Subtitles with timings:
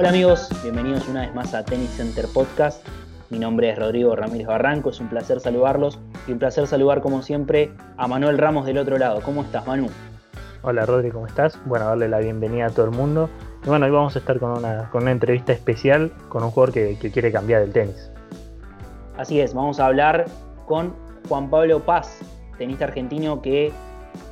[0.00, 2.82] Hola amigos, bienvenidos una vez más a Tennis Center Podcast.
[3.28, 7.20] Mi nombre es Rodrigo Ramírez Barranco, es un placer saludarlos y un placer saludar como
[7.20, 9.20] siempre a Manuel Ramos del otro lado.
[9.20, 9.88] ¿Cómo estás, Manu?
[10.62, 11.58] Hola Rodri, ¿cómo estás?
[11.66, 13.28] Bueno, darle la bienvenida a todo el mundo.
[13.62, 16.72] Y bueno, hoy vamos a estar con una, con una entrevista especial con un jugador
[16.72, 18.10] que, que quiere cambiar el tenis.
[19.18, 20.24] Así es, vamos a hablar
[20.64, 20.94] con
[21.28, 22.20] Juan Pablo Paz,
[22.56, 23.70] tenista argentino que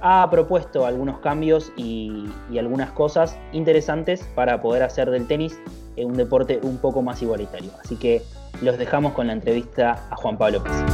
[0.01, 2.27] ha propuesto algunos cambios y,
[2.59, 5.59] algunas cosas interesantes para poder hacer del tenis
[5.96, 7.70] un deporte un poco más igualitario.
[7.83, 8.23] Así que
[8.62, 10.84] los dejamos con la entrevista a Juan Pablo Paz.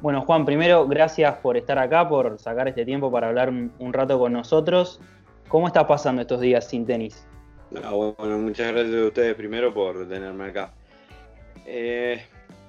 [0.00, 4.18] Bueno, Juan, primero, gracias por estar acá, por sacar este tiempo para hablar un, rato
[4.18, 5.00] con nosotros.
[5.48, 7.26] ¿Cómo estás pasando estos días sin tenis?
[7.70, 10.72] bueno, muchas gracias a ustedes primero por tenerme acá.
[11.64, 12.22] Eh,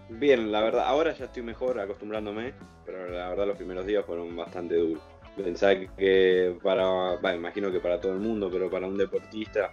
[0.10, 2.54] Bien, la verdad, ahora ya estoy mejor acostumbrándome,
[2.86, 5.04] pero la verdad los primeros días fueron bastante duros.
[5.36, 9.72] Pensaba que para, bueno, imagino que para todo el mundo, pero para un deportista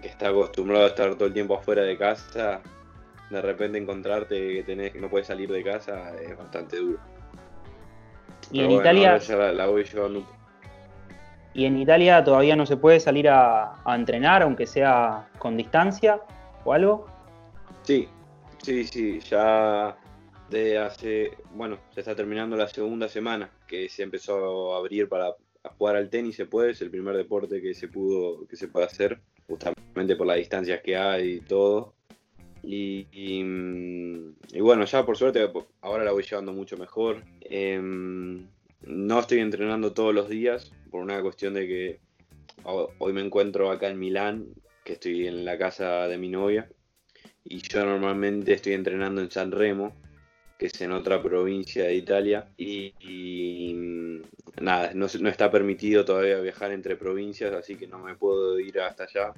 [0.00, 2.60] que está acostumbrado a estar todo el tiempo afuera de casa,
[3.28, 6.98] de repente encontrarte que tenés que no puedes salir de casa es bastante duro.
[8.50, 9.18] Y en Italia
[9.52, 10.26] la, voy llevando
[11.54, 16.20] y en Italia todavía no se puede salir a, a entrenar, aunque sea con distancia
[16.64, 17.06] o algo.
[17.82, 18.08] Sí,
[18.62, 19.98] Sí, sí, ya
[20.48, 25.34] de hace, bueno, se está terminando la segunda semana que se empezó a abrir para
[25.76, 28.86] jugar al tenis, se puede, es el primer deporte que se pudo, que se puede
[28.86, 31.94] hacer, justamente por las distancias que hay y todo.
[32.62, 37.24] Y, mm, bueno, ya por suerte ahora la voy llevando mucho mejor.
[37.40, 38.46] Em,
[38.82, 42.00] no estoy entrenando todos los días por una cuestión de que
[42.64, 44.46] hoy me encuentro acá en Milán,
[44.84, 46.68] que estoy en la casa de mi novia
[47.44, 49.92] y yo normalmente estoy entrenando en San Remo,
[50.58, 56.40] que es en otra provincia de Italia, y, mm, nada, no, no, está permitido todavía
[56.40, 59.32] viajar entre provincias, así que no me puedo ir hasta allá.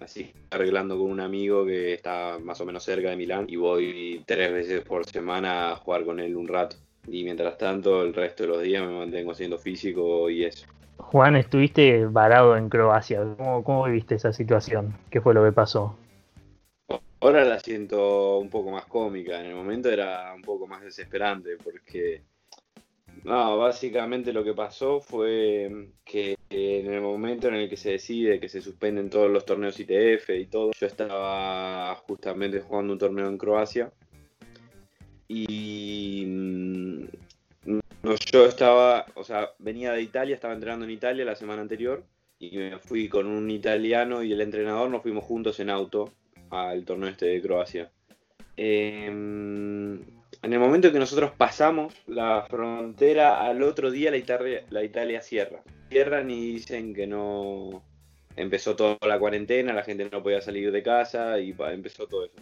[0.00, 4.22] Así arreglando con un amigo que está más o menos cerca de Milán y voy
[4.26, 6.76] tres veces por semana a jugar con él un rato.
[7.06, 10.66] Y mientras tanto, el resto de los días me mantengo siendo físico y eso.
[10.98, 13.22] Juan, estuviste varado en Croacia.
[13.36, 14.94] ¿Cómo, ¿Cómo viviste esa situación?
[15.10, 15.96] ¿Qué fue lo que pasó?
[17.22, 21.56] Ahora la siento un poco más cómica, en el momento era un poco más desesperante
[21.62, 22.24] porque,
[23.22, 28.40] no, básicamente lo que pasó fue que en el momento en el que se decide
[28.40, 33.28] que se suspenden todos los torneos ITF y todo, yo estaba justamente jugando un torneo
[33.28, 33.92] en Croacia
[35.28, 37.04] y mm,
[38.32, 42.02] yo estaba, o sea, venía de Italia, estaba entrenando en Italia la semana anterior
[42.40, 46.12] y me fui con un italiano y el entrenador, nos fuimos juntos en auto
[46.52, 47.90] al torneo este de Croacia.
[48.56, 54.84] Em, en el momento que nosotros pasamos la frontera, al otro día la Italia, la
[54.84, 55.62] Italia cierra.
[55.88, 57.82] Cierran y dicen que no
[58.36, 62.34] empezó toda la cuarentena, la gente no podía salir de casa y empezó todo eso.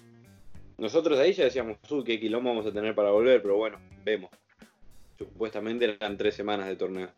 [0.79, 4.31] Nosotros ahí ya decíamos, uy, qué quilombo vamos a tener para volver, pero bueno, vemos.
[5.19, 7.11] Supuestamente eran tres semanas de torneo.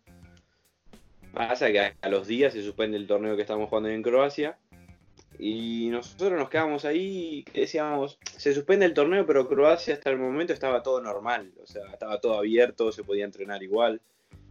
[1.33, 4.59] Pasa que a los días se suspende el torneo que estamos jugando en Croacia
[5.45, 10.17] y nosotros nos quedamos ahí y decíamos, se suspende el torneo, pero Croacia hasta el
[10.17, 14.01] momento estaba todo normal, o sea, estaba todo abierto, se podía entrenar igual.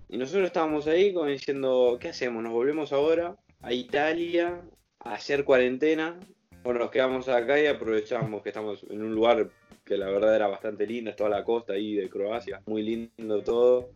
[0.10, 2.44] Y nosotros estábamos ahí como diciendo, ¿qué hacemos?
[2.44, 4.60] ¿Nos volvemos ahora a Italia
[5.00, 6.20] a hacer cuarentena?
[6.66, 9.50] O nos quedamos acá y aprovechamos que estamos en un lugar
[9.86, 13.42] que la verdad era bastante lindo, es toda la costa ahí de Croacia, muy lindo
[13.44, 13.92] todo.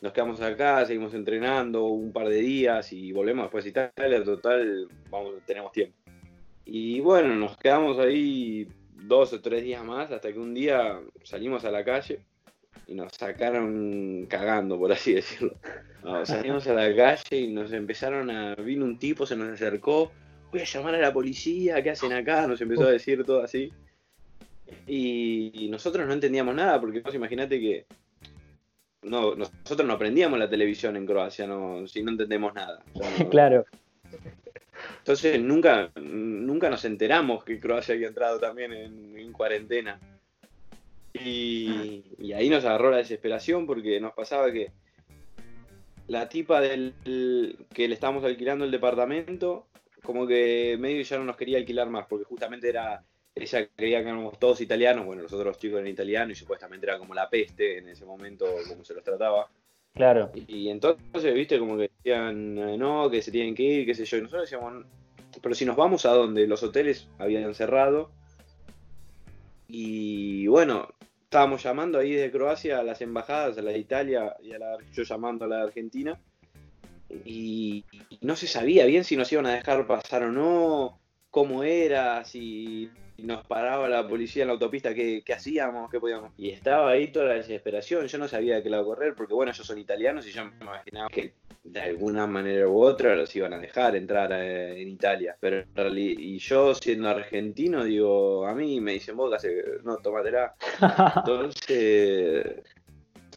[0.00, 4.88] Nos quedamos acá, seguimos entrenando un par de días y volvemos después a Italia, total,
[5.10, 6.07] vamos, tenemos tiempo.
[6.70, 11.64] Y bueno, nos quedamos ahí dos o tres días más hasta que un día salimos
[11.64, 12.20] a la calle
[12.86, 15.56] y nos sacaron cagando, por así decirlo.
[16.24, 18.54] salimos a la calle y nos empezaron a...
[18.56, 20.12] Vino un tipo, se nos acercó,
[20.52, 22.46] voy a llamar a la policía, ¿qué hacen acá?
[22.46, 23.72] Nos empezó a decir todo así.
[24.86, 27.86] Y nosotros no entendíamos nada, porque vos imaginate que
[29.04, 32.82] no, nosotros no aprendíamos la televisión en Croacia, no, si no entendemos nada.
[33.30, 33.64] claro.
[35.08, 39.98] Entonces nunca, nunca nos enteramos que Croacia había entrado también en, cuarentena.
[41.14, 44.70] Y, ahí nos agarró la desesperación porque nos pasaba que
[46.08, 46.92] la tipa del
[47.72, 49.68] que le estábamos alquilando el departamento,
[50.02, 53.02] como que medio ya no nos quería alquilar más, porque justamente era,
[53.34, 56.98] ella creía que éramos todos italianos, bueno, nosotros los chicos eran italianos y supuestamente era
[56.98, 59.48] como la peste en ese momento, como se los trataba.
[59.94, 60.30] Claro.
[60.34, 64.04] Y, entonces, viste, como que decían, eh, no, que se tienen que ir, qué sé
[64.04, 64.18] yo.
[64.18, 64.84] Y nosotros decíamos,
[65.42, 68.10] pero si nos vamos a donde los hoteles habían cerrado.
[69.66, 70.88] Y bueno,
[71.24, 74.78] estábamos llamando ahí de Croacia a las embajadas, a la de Italia y a la,
[74.92, 76.18] yo llamando a la de Argentina.
[77.24, 77.84] y
[78.20, 80.98] no se sabía bien si nos iban a dejar pasar o no,
[81.30, 86.32] cómo era, si nos paraba la policía en la autopista, qué, hacíamos, qué podíamos.
[86.36, 89.52] Y estaba ahí toda la desesperación, yo no sabía de qué lado correr, porque bueno,
[89.52, 91.34] ellos son italianos y yo me imaginaba que
[91.64, 95.36] de alguna manera u otra los iban a dejar entrar eh, en Italia.
[95.38, 95.64] Pero
[95.96, 99.34] y yo siendo argentino, digo, a mí me dicen, vos,
[99.84, 100.54] no, tómatela.
[101.16, 102.62] Entonces,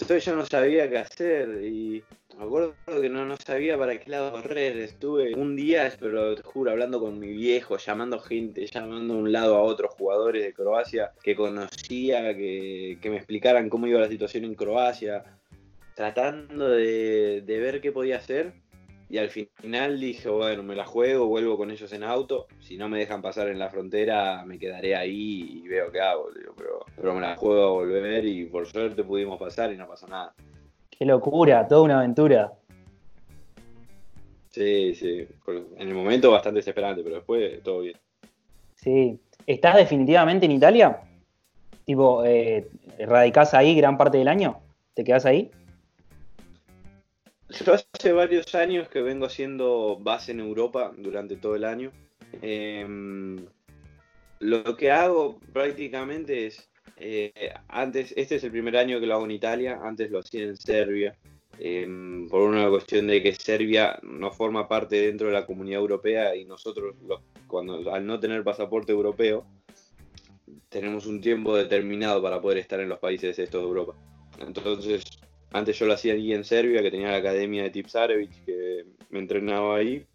[0.01, 2.03] entonces yo no sabía qué hacer y
[2.37, 4.77] me acuerdo que no, sabía para qué lado correr.
[4.77, 9.31] Estuve un día, pero te juro, hablando con mi viejo, llamando gente, llamando de un
[9.31, 14.45] lado a otros jugadores de Croacia que conocía, que, me explicaran cómo iba la situación
[14.45, 15.23] en Croacia,
[15.95, 18.53] tratando de, de ver qué podía hacer.
[19.09, 22.47] Y al final dije, bueno, me la juego, vuelvo con ellos en auto.
[22.61, 26.29] Si no me dejan pasar en la frontera, me quedaré ahí y veo qué hago.
[26.55, 30.07] pero, pero me la juego a volver y por suerte pudimos pasar y no pasó
[30.07, 30.33] nada.
[31.01, 32.53] Qué locura, toda una aventura.
[34.51, 35.27] Sí, sí.
[35.79, 37.97] En el momento bastante desesperante, pero después todo bien.
[38.75, 39.19] Sí.
[39.47, 41.01] ¿Estás definitivamente en Italia?
[41.85, 42.69] Tipo, eh,
[42.99, 44.59] ¿radicás ahí gran parte del año?
[44.93, 45.49] ¿Te quedas ahí?
[47.49, 51.91] Yo hace varios años que vengo haciendo base en Europa durante todo el año.
[52.43, 53.47] Em,
[54.37, 56.69] lo que hago prácticamente es,
[57.01, 60.43] eh, antes, este es el primer año que lo hago en Italia, antes lo hacía
[60.43, 61.15] en Serbia,
[61.59, 66.35] em, por una cuestión de que Serbia no forma parte dentro de la comunidad europea
[66.35, 66.95] y nosotros,
[67.47, 69.45] cuando, al no tener pasaporte europeo,
[70.69, 73.95] tenemos un tiempo determinado para poder estar en los países estos de Europa.
[74.39, 75.03] Entonces,
[75.51, 79.19] antes yo lo hacía allí en Serbia, que tenía la academia de Tipsarevic, que me
[79.19, 80.05] entrenaba ahí.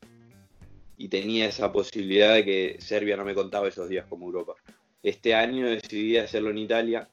[0.97, 4.55] Y tenía esa posibilidad de que Serbia no me contaba esos días como Europa.
[5.07, 7.09] Este año decidí hacerlo en Italia.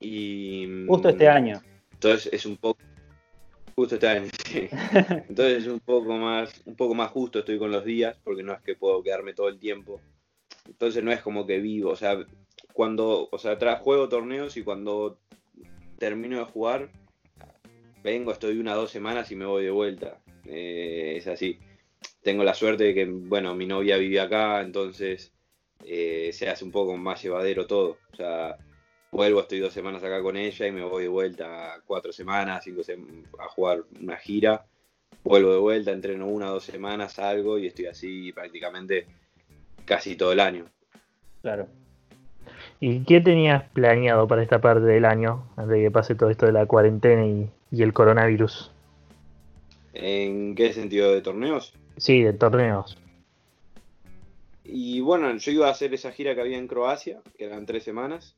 [0.00, 0.66] Y.
[0.88, 1.62] Justo este año.
[1.92, 2.80] Entonces es un poco.
[3.76, 4.68] Justo este año, sí.
[5.28, 8.52] Entonces es un poco más, un poco más justo estoy con los días, porque no
[8.52, 10.00] es que puedo quedarme todo el tiempo.
[10.66, 12.26] Entonces no es como que vivo, o sea,
[12.72, 15.20] cuando, o sea, juego torneos y cuando
[15.98, 16.90] termino de jugar,
[18.02, 20.18] vengo, estoy una o dos semanas y me voy de vuelta.
[20.44, 21.60] Eh, es así.
[22.22, 25.35] Tengo la suerte de que, bueno, mi novia vive acá, entonces
[25.84, 27.98] eh, se hace un poco más llevadero todo.
[28.12, 28.56] O sea,
[29.10, 32.82] vuelvo, estoy dos semanas acá con ella y me voy de vuelta cuatro semanas, cinco
[33.38, 34.64] a jugar una gira.
[35.22, 39.06] Vuelvo de vuelta, entreno una o dos semanas, salgo y estoy así prácticamente
[39.84, 40.66] casi todo el año.
[41.42, 41.68] Claro.
[42.78, 46.46] ¿Y qué tenías planeado para esta parte del año, antes de que pase todo esto
[46.46, 48.70] de la cuarentena y y el coronavirus.
[49.94, 51.12] ¿En qué sentido?
[51.12, 51.74] ¿De torneos?
[51.96, 52.98] Sí, de torneos.
[54.68, 57.84] Y bueno, yo iba a hacer esa gira que había en Croacia, que eran tres
[57.84, 58.36] semanas.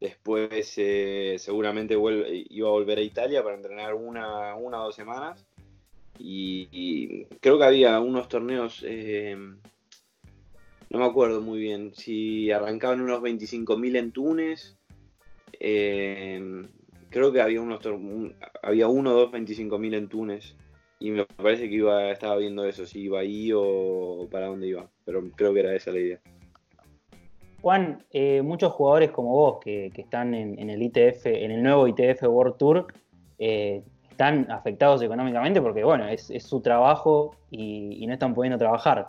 [0.00, 5.46] Después eh, seguramente iba a volver a Italia para entrenar una, una o dos semanas.
[6.18, 13.22] Y, creo que había unos torneos, eh, no me acuerdo muy bien, si arrancaban unos
[13.22, 14.76] 25.000 en Túnez,
[15.58, 16.68] eh,
[17.10, 17.80] creo que había unos
[18.62, 20.54] había uno o dos 25 mil en Túnez
[21.00, 24.88] y me parece que iba estaba viendo eso si iba ahí o para dónde iba
[25.04, 26.20] pero creo que era esa la idea.
[27.62, 32.22] Juan eh, muchos jugadores como vos que, están en, el ITF en el nuevo ITF
[32.22, 32.86] World Tour
[33.38, 39.08] eh, están afectados económicamente porque bueno es, su trabajo y, no están pudiendo trabajar.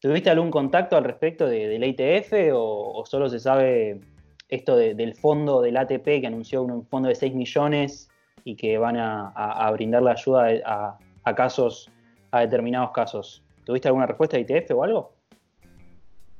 [0.00, 4.00] ¿Tuviste algún contacto al respecto de, del ITF o solo se sabe
[4.48, 8.08] esto del fondo del ATP que anunció un fondo de 6 millones
[8.44, 10.98] y que van a, brindar la ayuda a,
[11.34, 11.90] casos,
[12.30, 13.42] a determinados casos.
[13.64, 15.12] ¿Tuviste alguna respuesta de ITF o algo?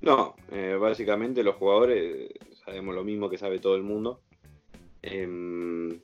[0.01, 2.31] No, eh, básicamente los jugadores
[2.65, 4.21] sabemos lo mismo que sabe todo el mundo.
[5.03, 6.01] Em,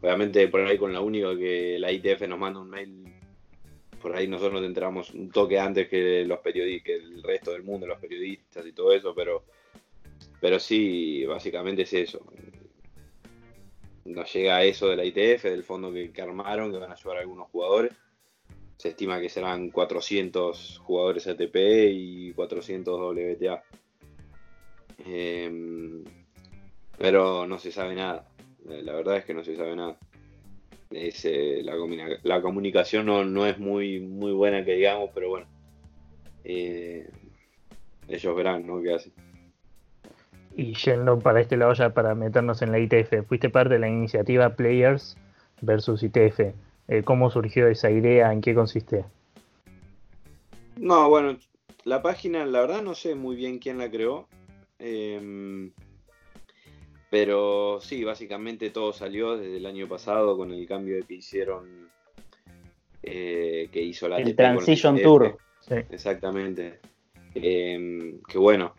[0.00, 3.04] obviamente por ahí con la única que la ITF nos manda un mail,
[4.00, 7.62] por ahí nosotros nos enteramos un toque antes que los periodistas, que el resto del
[7.62, 9.44] mundo, los periodistas y todo eso, pero
[10.44, 12.20] pero sí, básicamente es eso.
[14.04, 17.20] Nos llega eso de la ITF, del fondo que, armaron, que van a ayudar a
[17.20, 17.92] algunos jugadores.
[18.76, 21.56] Se estima que serán 400 jugadores ATP
[21.90, 23.62] y 400 WTA.
[25.06, 26.04] Em,
[26.98, 28.26] pero no se sabe nada.
[28.64, 29.98] La verdad es que no se sabe nada.
[30.90, 31.62] Eh,
[32.22, 35.46] la, comunicación no, es muy, muy buena que digamos, pero bueno.
[36.44, 37.08] Eh,
[38.08, 38.80] ellos verán, ¿no?
[38.82, 39.12] ¿Qué hacen?
[40.56, 43.88] Y yendo para este lado ya para meternos en la ITF, fuiste parte de la
[43.88, 45.16] iniciativa Players
[45.60, 46.54] versus ITF.
[46.88, 48.32] Eh, ¿Cómo surgió esa idea?
[48.32, 49.04] ¿En qué consiste?
[50.76, 51.38] No, bueno,
[51.84, 54.28] la página, la verdad no sé muy bien quién la creó.
[54.78, 55.72] Em,
[57.10, 61.88] pero sí, básicamente todo salió desde el año pasado con el cambio que hicieron
[63.02, 65.38] eh, que hizo la El Transition Tour.
[65.90, 66.80] Exactamente.
[67.34, 68.74] Eh, que bueno,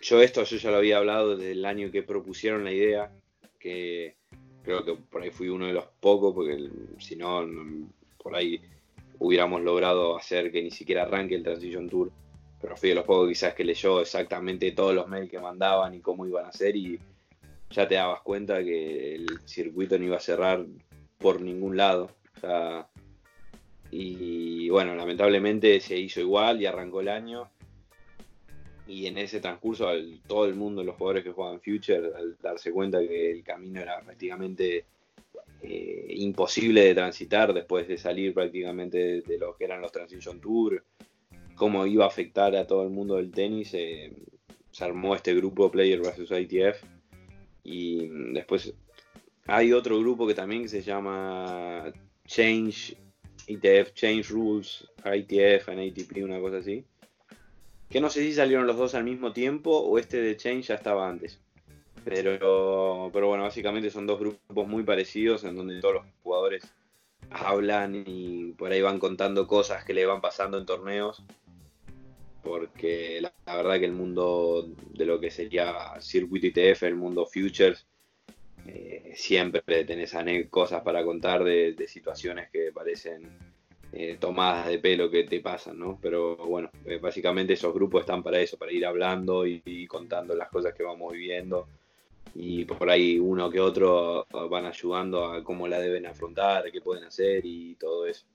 [0.00, 3.12] yo esto yo ya lo había hablado desde el año que propusieron la idea,
[3.58, 4.16] que
[4.64, 6.68] creo que por ahí fui uno de los pocos, porque
[6.98, 7.46] si no,
[8.18, 8.60] por ahí
[9.18, 12.10] hubiéramos logrado hacer que ni siquiera arranque el Transition Tour,
[12.60, 16.00] pero fui de los pocos quizás que leyó exactamente todos los mails que mandaban y
[16.00, 16.98] cómo iban a hacer y
[17.70, 20.64] ya te dabas cuenta que el circuito no iba a cerrar
[21.18, 22.10] por ningún lado.
[23.90, 27.48] y bueno, lamentablemente se hizo igual y arrancó el año
[28.86, 29.88] y en ese transcurso
[30.26, 34.00] todo el mundo, los jugadores que juegan Future, al darse cuenta que el camino era
[34.00, 34.84] prácticamente
[35.62, 40.84] eh, imposible de transitar después de salir prácticamente de, lo que eran los Transition Tour,
[41.54, 44.12] cómo iba a afectar a todo el mundo del tenis, eh,
[44.70, 46.84] se armó este grupo Player vs ITF
[47.62, 48.74] y después
[49.46, 51.90] hay otro grupo que también se llama
[52.26, 52.96] Change
[53.46, 56.84] ITF, Change Rules, ITF and ATP, una cosa así
[57.88, 60.74] que no sé si salieron los dos al mismo tiempo o este de Change ya
[60.74, 61.40] estaba antes.
[62.04, 66.62] Pero, pero bueno, básicamente son dos grupos muy parecidos en donde todos los jugadores
[67.30, 71.22] hablan y por ahí van contando cosas que le van pasando en torneos.
[72.42, 77.86] Porque la, verdad que el mundo de lo que sería Circuit ITF, el mundo Futures,
[78.66, 80.14] eh, siempre tenés
[80.50, 83.53] cosas para contar de situaciones que parecen
[83.96, 85.98] eh, tomadas de pelo que te pasan, ¿no?
[86.02, 90.48] Pero bueno, eh, básicamente esos grupos están para eso, para ir hablando y, contando las
[90.48, 91.68] cosas que vamos viviendo.
[92.34, 97.04] Y por ahí uno que otro van ayudando a cómo la deben afrontar, qué pueden
[97.04, 98.26] hacer y todo eso.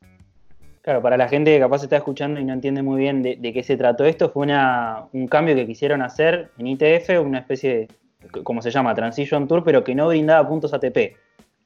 [0.81, 3.61] Claro, para la gente que capaz está escuchando y no entiende muy bien de, qué
[3.61, 7.89] se trató esto, fue una, un cambio que quisieron hacer en ITF, una especie
[8.31, 11.17] de, como se llama, Transition Tour, pero que no brindaba puntos ATP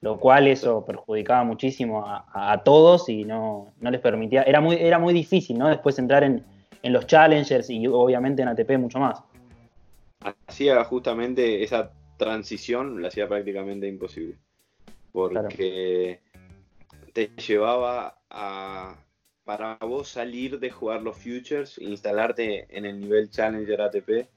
[0.04, 5.14] lo cual eso perjudicaba muchísimo a, todos y no, les permitía, era muy, era muy
[5.14, 5.70] difícil, ¿no?
[5.70, 6.44] Después entrar en,
[6.84, 9.24] los challengers y obviamente en ATP mucho más.
[10.46, 14.36] Hacía justamente esa transición, la hacía prácticamente imposible,
[15.14, 16.20] porque
[17.14, 18.98] te llevaba a,
[19.46, 24.28] para vos salir de jugar los futures, instalarte en el nivel challenger ATP,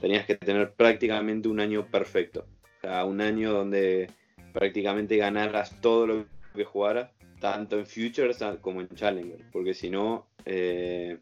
[0.00, 2.46] tenías que tener prácticamente un año perfecto,
[2.78, 4.08] o sea, un año donde
[4.56, 7.10] prácticamente ganaras todo lo que jugaras,
[7.40, 11.18] tanto en Futures como en Challenger, porque si no, eh,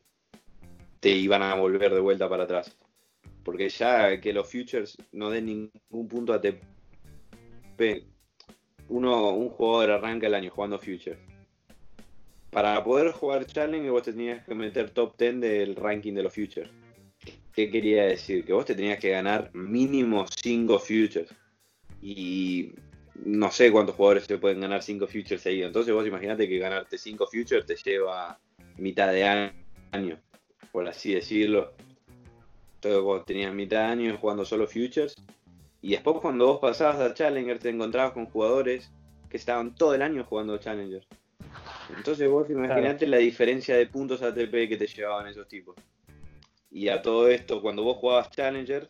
[1.00, 2.78] te iban a volver de vuelta para atrás.
[3.42, 8.04] Porque ya que los Futures no den ningún punto a TP,
[8.88, 11.18] uno, un jugador arranca el año jugando Futures.
[12.50, 16.70] Para poder jugar Challenger vos tenías que meter top 10 del ranking de los Futures.
[17.52, 18.44] ¿Qué quería decir?
[18.44, 21.34] Que vos te tenías que ganar mínimo 5 Futures.
[22.00, 22.74] Y
[23.14, 25.68] no sé cuántos jugadores se pueden ganar 5 futures seguidos.
[25.68, 28.38] Entonces vos imaginate que ganarte 5 futures te lleva
[28.76, 29.24] mitad de
[29.92, 30.20] año,
[30.72, 31.72] por así decirlo.
[32.76, 35.14] Entonces vos tenías mitad de año jugando solo futures.
[35.80, 38.90] Y después cuando vos pasabas a Challenger te encontrabas con jugadores
[39.28, 41.06] que estaban todo el año jugando Challenger.
[41.96, 45.76] Entonces vos imaginate la diferencia de puntos ATP que te llevaban esos tipos.
[46.70, 48.88] Y a todo esto, cuando vos jugabas Challenger,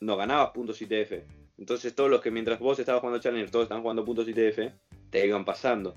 [0.00, 3.82] no ganabas puntos ITF entonces todos los que mientras vos estabas jugando Challenger, todos estaban
[3.82, 4.72] jugando puntos ITF,
[5.10, 5.94] te iban pasando.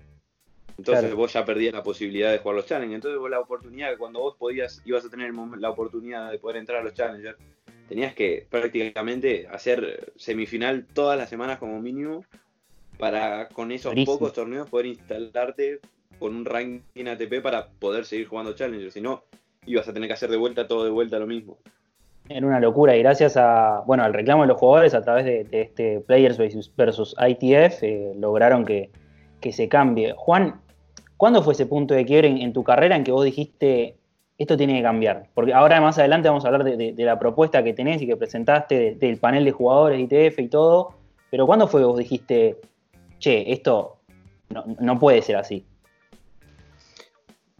[0.77, 2.95] Entonces vos ya perdías la posibilidad de jugar los Challenger.
[2.95, 6.57] Entonces vos la oportunidad que cuando vos podías, ibas a tener la oportunidad de poder
[6.57, 7.35] entrar a los Challenger,
[7.89, 12.23] tenías que prácticamente hacer semifinal todas las semanas como mínimo
[12.99, 15.79] para con esos pocos torneos poder instalarte
[16.19, 18.91] con un ranking ATP para poder seguir jugando Challenger.
[18.91, 19.23] Si no,
[19.65, 21.57] ibas a tener que hacer de vuelta todo de vuelta lo mismo.
[22.29, 25.47] Era una locura y gracias a, bueno, al reclamo de los jugadores a través de,
[25.51, 26.37] este Players
[26.75, 28.89] versus, ITF eh, lograron que,
[29.49, 30.13] se cambie.
[30.17, 30.59] Juan,
[31.15, 33.95] ¿cuándo fue ese punto de quiebre en, tu carrera en que vos dijiste
[34.37, 35.29] esto tiene que cambiar?
[35.33, 38.95] Porque ahora más adelante vamos a hablar de, la propuesta que tenés y que presentaste
[38.95, 40.95] del panel de jugadores ITF y todo,
[41.31, 42.57] pero ¿cuándo fue que vos dijiste,
[43.19, 43.99] che, esto
[44.79, 45.65] no, puede ser así?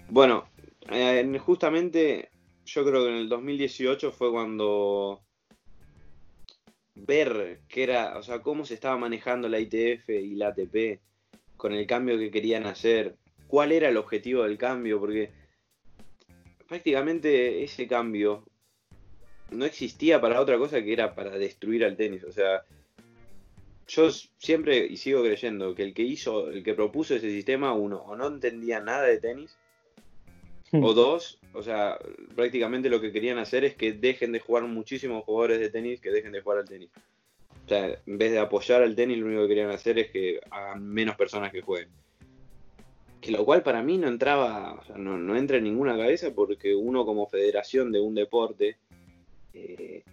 [0.09, 0.43] Bueno,
[0.91, 2.29] eh, justamente
[2.67, 5.23] yo creo que en el 2018 fue cuando
[6.95, 10.99] ver qué era, o sea, cómo se estaba manejando la ITF y la ATP
[11.55, 13.15] con el cambio que querían hacer,
[13.47, 15.31] cuál era el objetivo del cambio, porque
[16.67, 18.45] prácticamente ese cambio
[19.51, 22.63] no existía para otra cosa que era para destruir al tenis, o sea,
[23.87, 27.99] yo siempre y sigo creyendo que el que hizo, el que propuso ese sistema, uno,
[27.99, 29.57] o no entendía nada de tenis.
[30.81, 31.97] O dos, o sea,
[32.35, 36.11] prácticamente lo que querían hacer es que dejen de jugar muchísimos jugadores de tenis, que
[36.11, 36.89] dejen de jugar al tenis.
[37.65, 40.39] O sea, en vez de apoyar al tenis, lo único que querían hacer es que
[40.49, 41.89] hagan menos personas que jueguen.
[43.19, 46.33] que lo cual para mí no entraba, o sea, no, no, entra en ninguna cabeza
[46.33, 48.77] porque uno como federación de un deporte,
[49.53, 50.03] eh,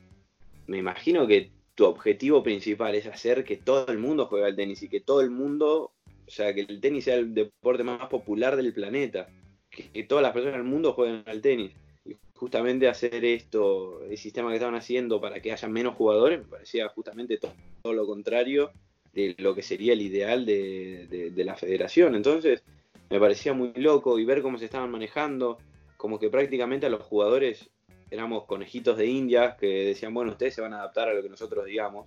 [0.67, 4.83] me imagino que tu objetivo principal es hacer que todo el mundo juegue al tenis
[4.83, 5.93] y que todo el mundo,
[6.27, 9.29] o sea, que el tenis sea el deporte más popular del planeta,
[9.75, 11.73] que, todas las personas del mundo jueguen al tenis.
[12.05, 16.47] Y justamente hacer esto, el sistema que estaban haciendo para que haya menos jugadores, me
[16.47, 18.71] parecía justamente todo, lo contrario
[19.13, 22.15] de lo que sería el ideal de, de la federación.
[22.15, 22.63] Entonces,
[23.11, 25.59] me parecía muy loco y ver cómo se estaban manejando,
[25.97, 27.71] como que prácticamente a los jugadores
[28.11, 31.29] éramos conejitos de India que decían, bueno, ustedes se van a adaptar a lo que
[31.29, 32.07] nosotros digamos.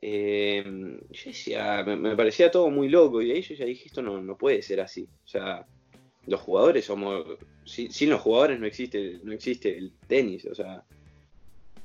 [0.00, 0.64] Eh,
[1.10, 4.36] yo decía, me, parecía todo muy loco y ahí yo ya dije, esto no, no
[4.36, 5.08] puede ser así.
[5.24, 5.64] O sea,
[6.26, 7.24] los jugadores somos,
[7.64, 10.84] sin, los jugadores no existe, no existe el tenis, o sea.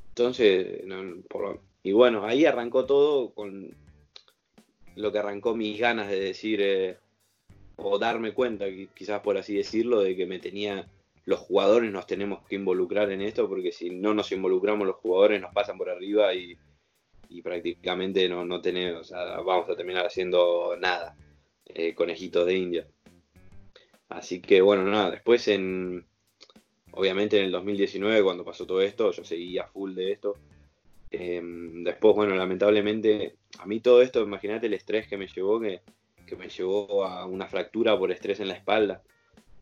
[0.09, 0.83] Entonces,
[1.83, 3.75] y bueno, ahí arrancó todo con
[4.95, 6.97] lo que arrancó mis ganas de decir, eh,
[7.75, 8.65] o darme cuenta,
[8.95, 10.87] quizás por así decirlo, de que me tenía
[11.27, 15.41] los jugadores nos tenemos que involucrar en esto, porque si no nos involucramos los jugadores
[15.41, 16.57] nos pasan por arriba y,
[17.43, 21.17] prácticamente no, no tenemos, vamos a terminar haciendo nada,
[21.65, 22.87] eh, conejitos de India.
[24.09, 26.05] Así que bueno, nada, después en,
[26.91, 30.35] obviamente en el 2019 cuando pasó todo esto, yo seguía full de esto.
[31.09, 35.81] Em, después, bueno, lamentablemente, a mí todo esto, imagínate el estrés que me llevó, que,
[36.25, 39.01] que me llevó a una fractura por estrés en la espalda.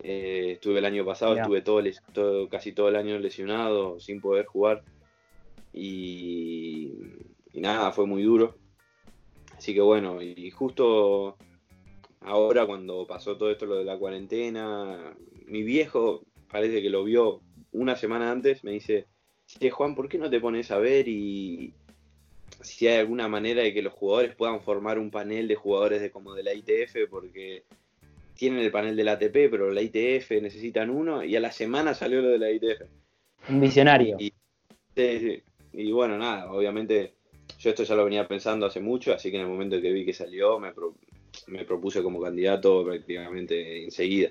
[0.01, 4.83] Eh, estuve el año pasado, estuve todo, casi todo el año lesionado, sin poder jugar.
[5.73, 6.93] Y,
[7.53, 8.55] nada, fue muy duro.
[9.57, 11.37] Así que bueno, y justo
[12.21, 17.41] ahora cuando pasó todo esto, lo de la cuarentena, mi viejo parece que lo vio
[17.71, 19.07] una semana antes, me dice,
[19.71, 21.73] Juan, ¿por qué no te pones a ver y
[22.61, 26.11] si hay alguna manera de que los jugadores puedan formar un panel de jugadores de
[26.11, 27.09] como de la ITF?
[27.09, 27.63] Porque
[28.35, 31.93] tienen el panel de la ATP, pero la ITF necesitan uno, y a la semana
[31.93, 32.81] salió lo de la ITF.
[33.49, 34.17] Un visionario.
[34.19, 34.33] Y,
[35.73, 37.13] y bueno, nada, obviamente
[37.59, 40.05] yo esto ya lo venía pensando hace mucho, así que en el momento que vi
[40.05, 40.73] que salió me,
[41.47, 44.29] me propuse como candidato prácticamente enseguida.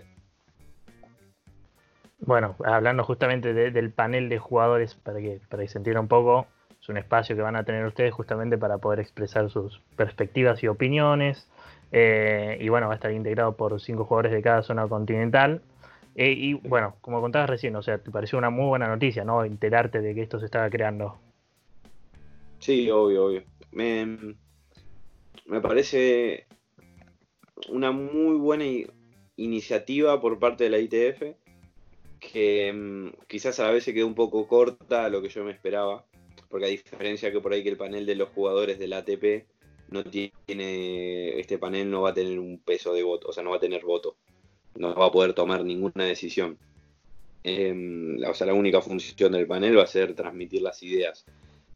[2.20, 6.46] Bueno, hablando justamente del panel de jugadores, para que, para que se entienda un poco,
[6.80, 10.68] es un espacio que van a tener ustedes justamente para poder expresar sus perspectivas y
[10.68, 11.48] opiniones,
[11.92, 15.60] eh, y bueno, va a estar integrado por cinco jugadores de cada zona continental.
[16.16, 19.44] Eh, y bueno, como contabas recién, o sea, te pareció una muy buena noticia, ¿no?
[19.44, 21.18] Enterarte de que esto se estaba creando.
[22.58, 23.42] Sí, obvio, obvio.
[23.72, 24.34] Me,
[25.46, 26.46] me parece
[27.68, 28.64] una muy buena
[29.36, 31.36] iniciativa por parte de la ITF,
[32.20, 35.44] que mm, quizás a la vez se quedó un poco corta a lo que yo
[35.44, 36.04] me esperaba,
[36.48, 39.46] porque a diferencia que por ahí que el panel de los jugadores del ATP
[39.90, 43.50] no tiene, este panel no va a tener un peso de voto, o sea, no
[43.50, 44.16] va a tener voto,
[44.76, 46.58] no va a poder tomar ninguna decisión.
[47.42, 51.26] Em, o sea, la única función del panel va a ser transmitir las ideas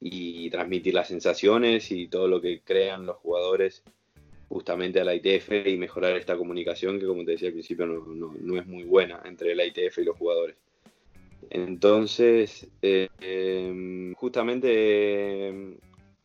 [0.01, 3.83] y transmitir las sensaciones y todo lo que crean los jugadores
[4.48, 8.58] justamente a la ITF y mejorar esta comunicación que como te decía al principio no,
[8.58, 10.56] es muy buena entre la ITF y los jugadores.
[11.50, 15.76] Entonces, eh, em, justamente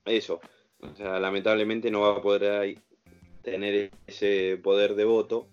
[0.05, 0.41] eso,
[0.79, 2.77] o sea, lamentablemente no va a poder
[3.41, 5.47] tener ese poder de voto,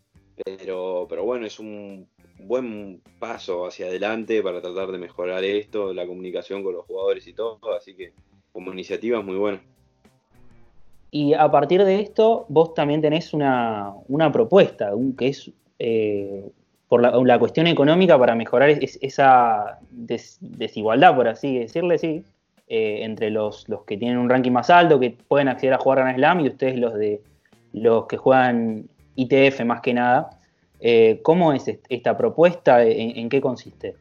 [0.44, 6.06] pero, pero bueno, es un buen paso hacia adelante para tratar de mejorar esto, la
[6.06, 8.12] comunicación con los jugadores y todo, así que
[8.52, 9.62] como iniciativa es muy buena.
[11.10, 13.94] Y a partir de esto, vos también tenés una,
[14.32, 16.48] propuesta, que es eh,
[16.88, 19.78] por la, cuestión económica para mejorar esa
[20.40, 22.24] desigualdad, por así decirle, sí,
[22.68, 25.98] eh, entre los, los, que tienen un ranking más alto, que pueden acceder a jugar
[25.98, 27.20] Grand Slam, y ustedes los de
[27.72, 30.30] los que juegan ITF más que nada.
[30.80, 32.82] Eh, ¿Cómo es esta propuesta?
[32.84, 33.96] ¿En, qué consiste?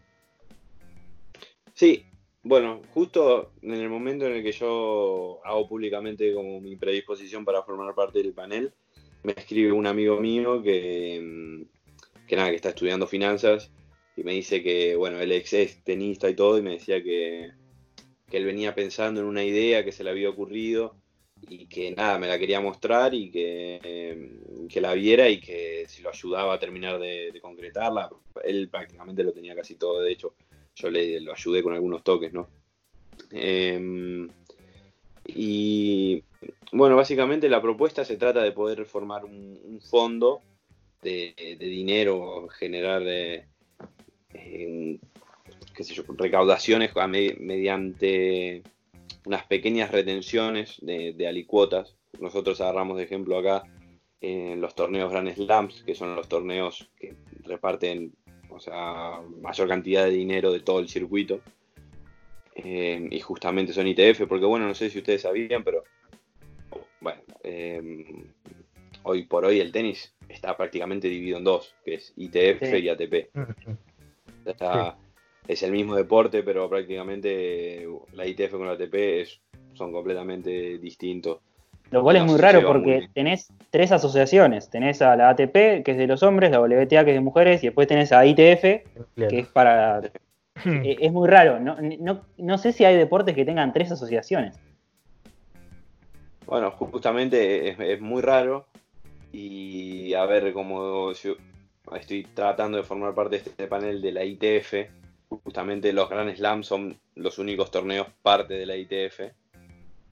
[1.73, 2.05] Sí,
[2.49, 7.61] bueno, justo en el momento en el que yo hago públicamente como mi predisposición para
[7.61, 8.73] formar parte del panel,
[9.21, 13.71] me escribe un amigo mío que, mm, que nada, que está estudiando finanzas
[14.15, 17.51] y me dice que, bueno, él es tenista y todo, y me decía que,
[18.27, 20.95] que él venía pensando en una idea que se le había ocurrido
[21.47, 25.85] y que nada, me la quería mostrar y que, em, que la viera y que
[25.87, 28.09] si lo ayudaba a terminar de, concretarla,
[28.43, 30.33] él prácticamente lo tenía casi todo, de hecho
[30.75, 32.49] yo le lo ayudé con algunos toques, ¿no?
[33.31, 34.29] Em,
[35.25, 36.23] y
[36.71, 40.41] bueno, básicamente la propuesta se trata de poder formar un, fondo
[41.01, 43.45] de, dinero, generar de,
[44.33, 44.99] eh,
[46.17, 46.91] recaudaciones
[47.39, 48.63] mediante
[49.25, 51.95] unas pequeñas retenciones de, alicuotas.
[52.19, 53.63] Nosotros agarramos de ejemplo acá
[54.21, 58.13] en los torneos Grand Slams, que son los torneos que reparten
[58.49, 61.41] o sea, mayor cantidad de dinero de todo el circuito.
[62.55, 65.83] Eh, y justamente son ITF, porque bueno, no sé si ustedes sabían, pero
[66.99, 67.81] bueno, eh,
[69.03, 73.29] hoy por hoy el tenis está prácticamente dividido en dos, que es ITF y ATP.
[75.47, 79.41] Es el mismo deporte, pero prácticamente la ITF con la ATP es,
[79.73, 81.39] son completamente distintos.
[81.91, 84.69] Lo cual es muy raro porque tenés tres asociaciones.
[84.69, 87.63] Tenés a la ATP, que es de los hombres, la WTA, que es de mujeres,
[87.63, 88.61] y después tenés a ITF,
[89.15, 90.01] que es para...
[90.65, 91.59] Eh, es muy raro.
[91.59, 94.59] No, sé si hay deportes que tengan tres asociaciones.
[96.45, 98.67] Bueno, justamente es, muy raro.
[99.31, 104.73] Y a ver, como estoy tratando de formar parte de este panel de la ITF,
[105.29, 109.31] justamente los Grand Slams son los únicos torneos parte de la ITF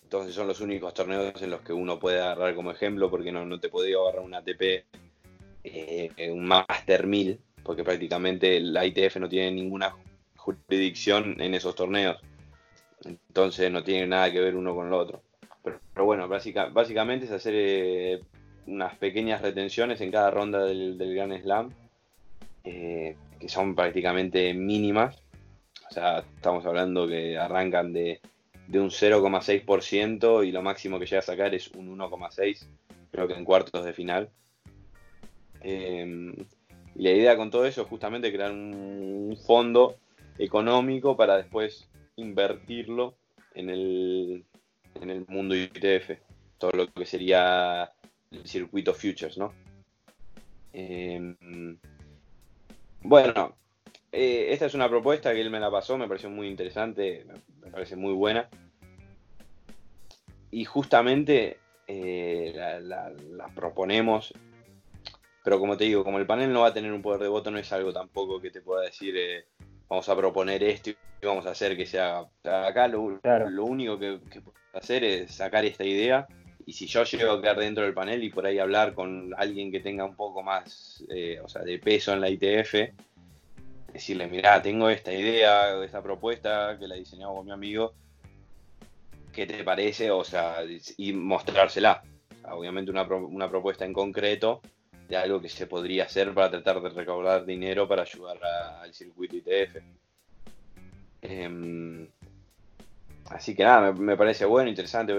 [0.08, 3.46] entonces son los únicos torneos en los que uno puede agarrar como ejemplo, porque no,
[3.46, 4.86] no te podía agarrar un ATP,
[5.66, 9.94] eh, un Master 1000, porque prácticamente la ITF no tiene ninguna
[10.38, 12.22] jurisdicción en esos torneos.
[13.04, 15.22] Entonces no tiene nada que ver uno con el otro.
[15.62, 18.22] Pero, bueno, básicamente es hacer eh,
[18.66, 21.74] unas pequeñas retenciones en cada ronda del, del Grand Slam,
[22.64, 25.22] eh, que son prácticamente mínimas.
[25.90, 28.22] O sea, estamos hablando que arrancan de
[28.68, 32.68] de un 0,6% y lo máximo que llega a sacar es un 1,6%,
[33.12, 34.30] creo que en cuartos de final.
[35.62, 36.34] Em,
[36.96, 39.98] y la idea con todo eso es justamente crear un, fondo
[40.38, 43.16] económico para después invertirlo
[43.54, 44.46] en el,
[44.96, 46.12] en el mundo ITF,
[46.58, 47.92] todo lo que sería
[48.32, 49.54] el circuito futures, ¿no?
[50.74, 51.78] Em,
[53.02, 53.56] bueno,
[54.20, 57.24] eh, esta es una propuesta que él me la pasó, me pareció muy interesante,
[57.62, 58.50] me parece muy buena.
[60.50, 62.52] Y justamente eh,
[62.82, 63.14] la,
[63.54, 64.34] proponemos,
[65.44, 67.52] pero como te digo, como el panel no va a tener un poder de voto,
[67.52, 69.46] no es algo tampoco que te pueda decir, eh,
[69.88, 72.26] vamos a proponer esto y vamos a hacer que sea...
[72.44, 73.04] acá lo,
[73.66, 74.42] único que, que
[74.74, 76.26] hacer es sacar esta idea
[76.66, 79.72] y si yo llego a quedar dentro del panel y por ahí hablar con alguien
[79.72, 81.06] que tenga un poco más
[81.44, 82.74] o sea, de peso en la ITF,
[83.92, 87.94] decirle, mira, tengo esta idea, esta propuesta que la diseñado con mi amigo,
[89.34, 90.12] ¿qué te parece?
[90.12, 90.58] O sea,
[90.98, 92.04] y mostrársela.
[92.50, 94.62] obviamente una, propuesta en concreto
[95.08, 98.38] de algo que se podría hacer para tratar de recaudar dinero para ayudar
[98.82, 99.78] al circuito ITF.
[101.22, 102.08] Em,
[103.30, 105.14] así que nada, me, parece bueno, interesante.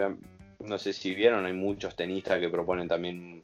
[0.61, 3.41] No sé si vieron, hay muchos tenistas que proponen también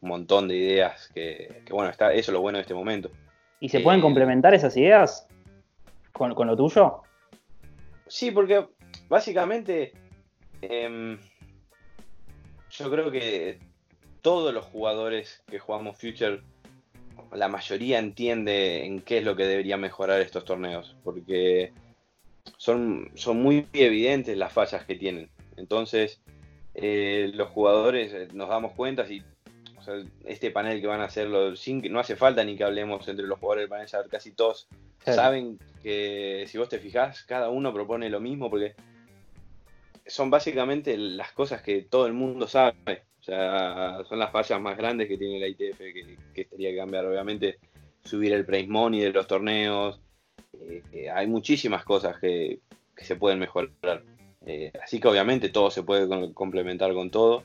[0.00, 3.10] un montón de ideas que, que bueno, está, eso es lo bueno de este momento.
[3.62, 5.28] ¿Y se pueden complementar esas ideas
[6.10, 7.02] con, lo tuyo?
[8.08, 8.66] Sí, porque
[9.08, 9.92] básicamente
[10.62, 11.16] em,
[12.70, 13.60] yo creo que
[14.20, 16.40] todos los jugadores que jugamos Future,
[17.30, 21.72] la mayoría entiende en qué es lo que debería mejorar estos torneos, porque
[22.56, 25.30] son, son muy evidentes las fallas que tienen.
[25.56, 26.20] Entonces,
[26.74, 29.22] eh, los jugadores eh, nos damos cuenta si
[30.24, 33.38] este panel que van a hacerlo, sin no hace falta ni que hablemos entre los
[33.38, 34.68] jugadores del panel, casi todos
[35.04, 38.74] saben que si vos te fijás, cada uno propone lo mismo porque
[40.06, 43.02] son básicamente las cosas que todo el mundo sabe.
[43.20, 46.76] O sea, son las fallas más grandes que tiene la ITF que, que tendría que
[46.76, 47.06] cambiar.
[47.06, 47.58] Obviamente,
[48.04, 50.00] subir el price money de los torneos.
[50.54, 52.60] Eh, eh, hay muchísimas cosas que,
[52.96, 54.04] se pueden mejorar.
[54.46, 57.42] Eh, así que obviamente todo se puede complementar con todo.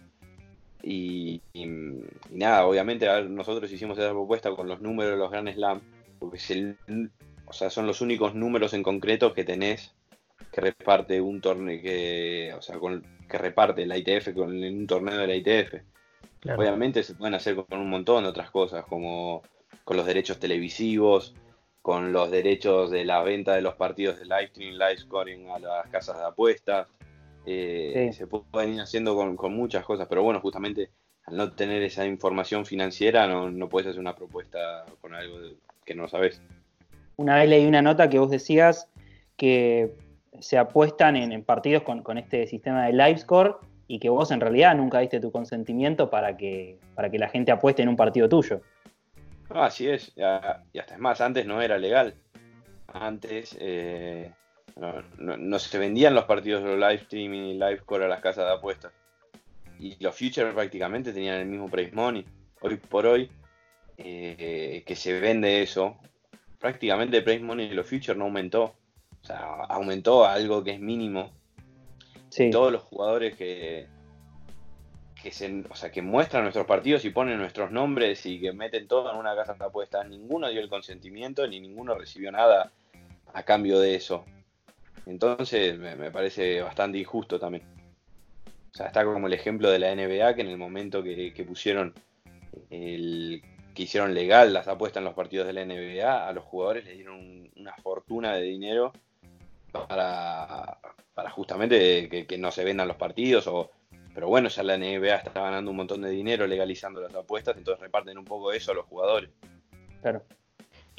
[0.84, 1.42] Y,
[2.32, 5.82] nada, obviamente nosotros hicimos esa propuesta con los números de los Grand Slam,
[6.20, 6.76] porque
[7.46, 9.94] o sea, son los únicos números en concreto que tenés
[10.52, 15.18] que reparte un torneo, que, o sea, con, que reparte la ITF con un torneo
[15.18, 15.76] de la ITF.
[16.56, 19.44] Obviamente se pueden hacer con un montón de otras cosas, como
[19.84, 21.34] con los derechos televisivos,
[21.82, 25.60] con los derechos de la venta de los partidos de live stream, live scoring a
[25.60, 26.88] las casas de apuestas,
[27.50, 30.90] eh, se pueden ir haciendo con, muchas cosas, pero bueno, justamente
[31.24, 35.38] al no tener esa información financiera no, puedes hacer una propuesta con algo
[35.86, 36.42] que no sabes.
[37.16, 38.90] Una vez leí una nota que vos decías
[39.38, 39.96] que
[40.42, 44.76] se apuestan en, partidos con, este sistema de live score y que vos en realidad
[44.76, 48.60] nunca diste tu consentimiento para que, para que la gente apueste en un partido tuyo.
[49.50, 52.14] Ah, así es, y hasta es más, antes no era legal.
[52.88, 54.34] Antes eh,
[54.80, 58.54] no, se vendían los partidos de live streaming y live core a las casas de
[58.54, 58.94] apuestas.
[59.80, 62.26] Y los futures prácticamente tenían el mismo price money.
[62.62, 63.30] Hoy por hoy,
[63.98, 65.98] eh, que se vende eso,
[66.60, 68.76] prácticamente el price money de los futures no aumentó.
[69.22, 71.32] O sea, aumentó a algo que es mínimo.
[72.52, 73.88] Todos los jugadores que,
[75.22, 78.88] que, se, o sea, que muestran nuestros partidos y ponen nuestros nombres y que meten
[78.88, 80.08] todo en una casa de apuestas.
[80.08, 82.72] Ninguno dio el consentimiento ni ninguno recibió nada
[83.34, 84.26] a cambio de eso.
[85.08, 87.64] Entonces me, parece bastante injusto también.
[88.74, 91.94] O sea, está como el ejemplo de la NBA que en el momento que, pusieron
[92.70, 93.42] el
[93.74, 96.96] que hicieron legal las apuestas en los partidos de la NBA, a los jugadores les
[96.96, 98.92] dieron una fortuna de dinero
[99.72, 100.80] para,
[101.32, 103.72] justamente que, no se vendan los partidos o
[104.14, 107.80] pero bueno, ya la NBA está ganando un montón de dinero legalizando las apuestas, entonces
[107.80, 109.30] reparten un poco eso a los jugadores.
[110.02, 110.24] Claro.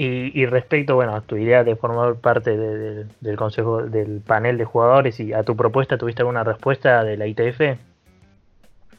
[0.00, 5.18] Y, respecto, bueno, a tu idea de formar parte del consejo, del panel de jugadores
[5.18, 7.60] y a tu propuesta, ¿tuviste alguna respuesta de la ITF?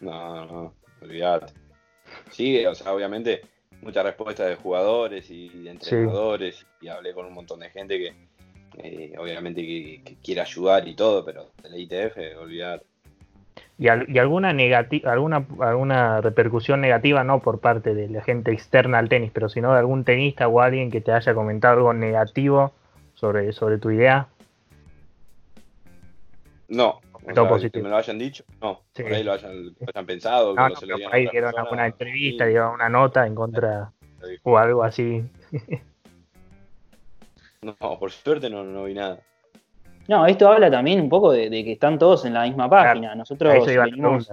[0.02, 1.54] No, no, olvídate.
[2.32, 3.44] Sí, o sea, obviamente
[3.82, 8.14] muchas respuestas de jugadores y de entrenadores y hablé con un montón de gente que
[8.84, 12.88] eh, obviamente que, que, quiere ayudar y todo, pero de la ITF, olvídate.
[13.78, 14.50] ¿Y, alguna,
[15.06, 19.72] alguna, alguna repercusión negativa, no por parte de la gente externa al tenis, pero sino
[19.72, 22.74] de algún tenista o alguien que te haya comentado algo negativo
[23.13, 24.28] sobre, sobre tu idea?
[26.67, 27.00] No,
[27.72, 29.74] que me lo hayan dicho, no, por ahí lo hayan,
[30.06, 30.54] pensado.
[30.56, 33.91] No, no, por ahí dieron alguna entrevista, dieron una nota en contra
[34.43, 35.24] o algo así.
[37.62, 39.19] no, por suerte no, no vi nada.
[40.10, 43.13] No, esto habla también un poco de, que están todos en la misma página.
[43.13, 44.32] Nosotros venimos,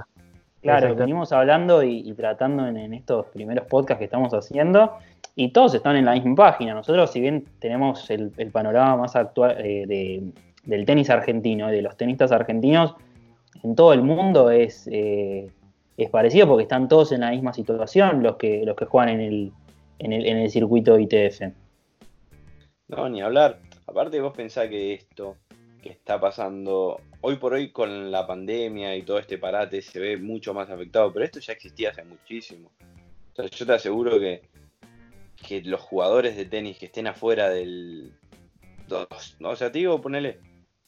[0.62, 4.96] claro, venimos hablando y, tratando en, estos primeros podcasts que estamos haciendo
[5.34, 6.72] y todos están en la misma página.
[6.72, 10.32] Nosotros, si bien tenemos el, panorama más actual eh,
[10.64, 12.94] del tenis argentino y de los tenistas argentinos,
[13.62, 15.50] en todo el mundo es, eh,
[15.98, 19.20] es parecido porque están todos en la misma situación los que, los que juegan en
[19.20, 19.52] el,
[19.98, 21.52] en el, en el circuito ITF.
[22.88, 23.58] No, ni hablar.
[23.86, 25.36] Aparte vos pensás que esto
[25.86, 30.54] está pasando hoy por hoy con la pandemia y todo este parate se ve mucho
[30.54, 32.70] más afectado, pero esto ya existía hace muchísimo.
[33.36, 34.42] yo te aseguro que,
[35.46, 38.12] que los jugadores de tenis que estén afuera del...
[39.42, 40.38] o sea, te digo, ponele,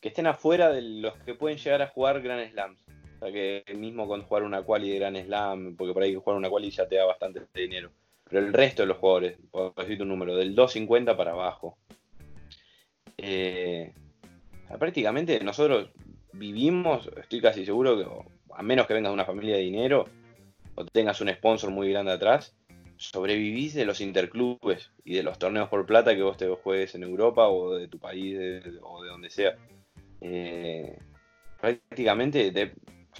[0.00, 2.84] que estén afuera de los que pueden llegar a jugar Grand Slams.
[3.16, 6.36] O sea, que mismo con jugar una quali de Grand Slam, porque por ahí jugar
[6.36, 7.90] una quali ya te da bastante dinero.
[8.24, 11.78] Pero el resto de los jugadores, por decirte un número, del 250 para abajo.
[13.16, 13.92] Eh,
[14.76, 15.90] prácticamente nosotros
[16.32, 20.04] vivimos, estoy casi seguro que, a menos que vengas de una familia de dinero
[20.74, 22.54] o tengas un sponsor muy grande atrás,
[22.96, 27.04] sobrevivís de los interclubes y de los torneos por plata que vos te juegues en
[27.04, 28.36] Europa o de tu país
[28.82, 29.56] o de donde sea.
[30.20, 30.98] Eh,
[31.60, 32.72] prácticamente,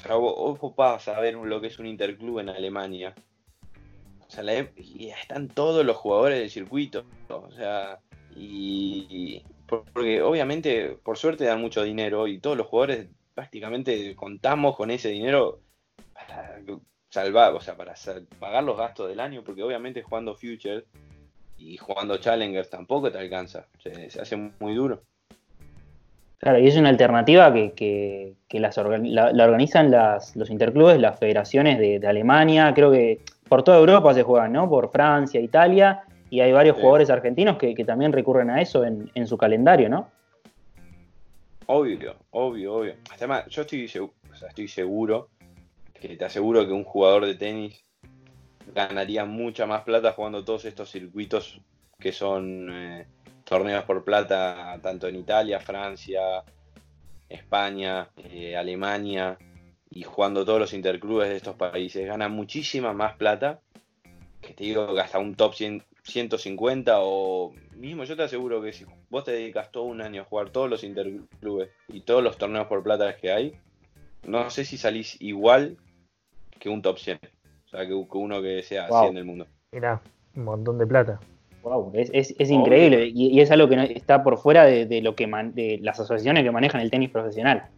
[0.08, 3.14] vos, vas a ver lo que es un interclub en Alemania.
[4.26, 4.44] O sea,
[4.76, 7.04] y están todos los jugadores del circuito.
[7.28, 8.00] O sea,
[8.37, 14.90] y, porque obviamente, por suerte, dan mucho dinero y todos los jugadores prácticamente contamos con
[14.90, 15.61] ese dinero
[16.12, 16.61] para
[17.11, 17.94] salvar, o sea, para
[18.38, 20.85] pagar los gastos del año, porque obviamente jugando Future
[21.59, 25.02] y jugando Challengers tampoco te alcanza, se, hace muy duro.
[26.38, 31.98] Claro, y es una alternativa que, las la, organizan las, los interclubes, las federaciones de,
[31.98, 34.68] de, Alemania, creo que por toda Europa se juegan, ¿no?
[34.68, 39.36] Por Francia, Italia, y hay varios jugadores argentinos que, también recurren a eso en, su
[39.36, 40.10] calendario, ¿no?
[41.66, 42.94] Obvio, obvio, obvio.
[43.14, 45.28] Además, yo estoy, estoy seguro,
[45.92, 47.84] que te aseguro que un jugador de tenis
[48.74, 51.60] ganaría mucha más plata jugando todos estos circuitos
[51.98, 53.06] que son eh,
[53.44, 56.44] torneos por plata, tanto en Italia, Francia,
[57.28, 59.36] España, eh, Alemania,
[59.90, 62.06] y jugando todos los interclubes de estos países.
[62.06, 63.60] Gana muchísima más plata
[64.40, 68.73] que te digo que hasta un top 100 150 o mismo yo te aseguro que
[68.73, 72.38] si vos te dedicas todo un año a jugar todos los interclubes y todos los
[72.38, 73.55] torneos por plata que hay,
[74.27, 75.77] no sé si salís igual
[76.59, 77.18] que un top 100.
[77.66, 79.47] O sea, que, uno que sea 100 del mundo.
[79.73, 80.01] Mira,
[80.35, 81.21] un montón de plata.
[81.62, 86.01] Wow, es, increíble y, es algo que está por fuera de, lo que de las
[86.01, 87.68] asociaciones que manejan el tenis profesional.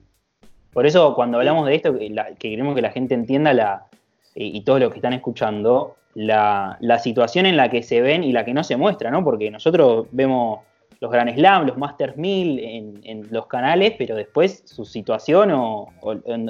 [0.73, 3.87] Por eso cuando hablamos de esto, que, queremos que la gente entienda la,
[4.35, 8.45] y, todos los que están escuchando, la, situación en la que se ven y la
[8.45, 9.25] que no se muestra, ¿no?
[9.25, 10.61] Porque nosotros vemos
[11.01, 15.93] los Grand Slam, los Masters 1000 en, los canales, pero después su situación o,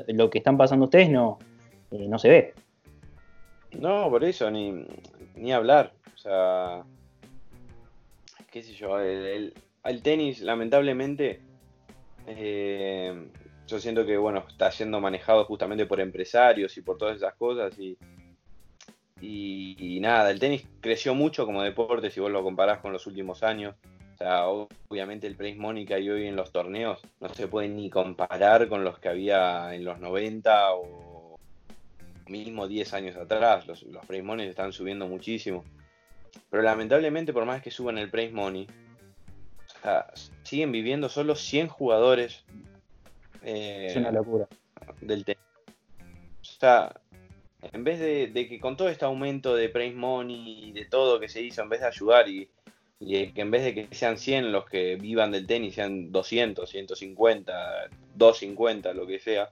[0.08, 1.38] lo que están pasando ustedes no,
[1.90, 2.54] eh, no se ve.
[3.78, 4.84] No, por eso, ni,
[5.36, 5.92] ni hablar.
[6.14, 6.82] O sea,
[8.50, 9.54] qué sé yo, el,
[10.02, 11.40] tenis lamentablemente
[12.26, 13.28] eh,
[13.66, 17.78] yo siento que bueno, está siendo manejado justamente por empresarios y por todas esas cosas
[17.78, 17.96] y
[19.20, 23.42] y, nada, el tenis creció mucho como deporte si vos lo comparás con los últimos
[23.42, 23.74] años.
[24.14, 27.68] O sea, obviamente el Price Money que hay hoy en los torneos no se puede
[27.68, 31.38] ni comparar con los que había en los 90 o
[32.30, 33.66] mismo 10 años atrás.
[33.66, 35.64] Los, los prize money están subiendo muchísimo.
[36.48, 38.66] Pero lamentablemente, por más que suban el prize money,
[40.42, 42.44] siguen viviendo solo 100 jugadores.
[43.42, 44.46] Eh, es una locura.
[45.00, 45.42] Del tenis.
[46.40, 46.99] O sea,
[47.72, 51.28] en vez de, que con todo este aumento de prize money y de todo que
[51.28, 52.48] se hizo, en vez de ayudar y,
[52.98, 57.52] que en vez de que sean 100 los que vivan del tenis, sean 200, 150,
[58.14, 59.50] 250, lo que sea,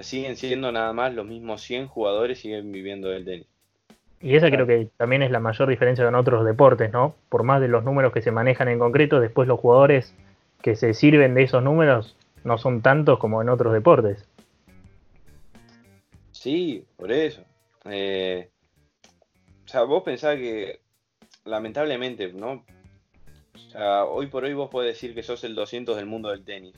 [0.00, 3.46] siguen siendo nada más los mismos 100 jugadores siguen viviendo del tenis.
[4.20, 7.14] Y esa creo que también es la mayor diferencia con otros deportes, ¿no?
[7.28, 10.12] Por más de los números que se manejan en concreto, después los jugadores
[10.60, 14.26] que se sirven de esos números no son tantos como en otros deportes.
[16.40, 17.42] Sí, por eso.
[17.84, 18.48] Eh,
[19.64, 20.80] o sea, vos pensás que
[21.44, 22.64] lamentablemente, ¿no?
[23.54, 26.44] O sea, hoy por hoy vos podés decir que sos el 200 del mundo del
[26.44, 26.76] tenis.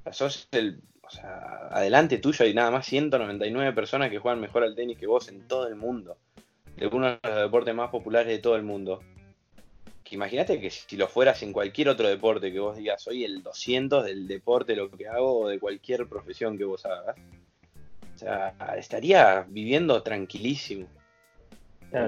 [0.00, 0.80] O sea, sos el...
[1.02, 5.06] O sea, adelante tuyo hay nada más 199 personas que juegan mejor al tenis que
[5.06, 6.16] vos en todo el mundo
[6.74, 9.02] de uno de los deportes más populares de todo el mundo.
[10.02, 13.42] Que imagínate que si lo fueras en cualquier otro deporte, que vos digas, soy el
[13.42, 17.16] 200 del deporte, lo que hago, o de cualquier profesión que vos hagas,
[18.22, 20.86] sea, estaría viviendo tranquilísimo.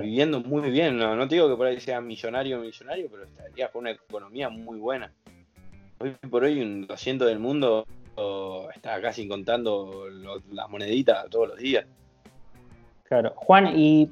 [0.00, 3.24] Viviendo muy bien, no, no te digo que por ahí sea millonario o millonario, pero
[3.24, 5.12] estaría con una economía muy buena.
[5.98, 7.86] Hoy por hoy un 200 del mundo
[8.74, 10.06] está casi contando
[10.52, 11.84] las moneditas todos los días.
[13.04, 14.10] Claro, Juan, y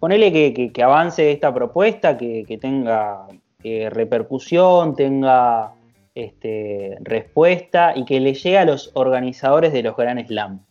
[0.00, 3.26] ponele que, avance esta propuesta, que, tenga
[3.62, 5.72] eh, repercusión, tenga
[6.14, 10.64] este, respuesta y que le llegue a los organizadores de los Gran Slam.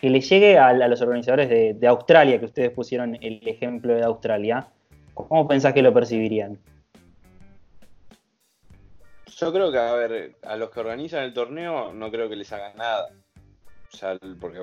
[0.00, 4.68] Que le llegue a, los organizadores de, Australia, que ustedes pusieron el ejemplo de Australia.
[5.14, 6.58] ¿Cómo pensás que lo percibirían?
[9.26, 12.52] Yo creo que, a ver, a los que organizan el torneo no creo que les
[12.52, 13.08] haga nada.
[13.92, 14.58] O sea, porque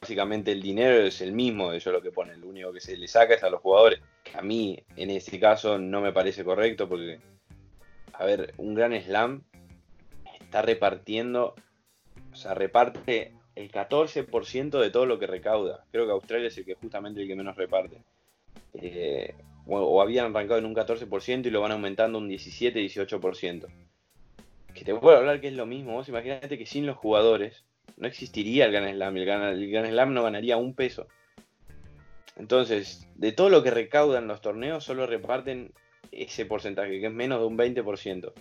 [0.00, 2.96] básicamente el dinero es el mismo de ellos lo que ponen, lo único que se
[2.96, 4.00] le saca es a los jugadores.
[4.34, 7.20] A mí, en este caso, no me parece correcto porque,
[8.12, 9.42] a ver, un gran slam
[10.40, 11.54] está repartiendo,
[12.32, 15.84] o sea, reparte el 14% de todo lo que recauda.
[15.90, 17.98] Creo que Australia es el que justamente el que menos reparte.
[18.74, 19.34] Eh,
[19.66, 23.66] o, habían arrancado en un 14% y lo van aumentando un 17-18%.
[24.74, 25.94] Que te puedo hablar que es lo mismo.
[25.94, 27.64] Vos imagínate que sin los jugadores,
[27.96, 29.16] no existiría el Grand Slam.
[29.16, 31.08] El Grand, Slam no ganaría un peso.
[32.36, 35.72] Entonces, de todo lo que recaudan los torneos, solo reparten
[36.12, 38.32] ese porcentaje, que es menos de un 20%.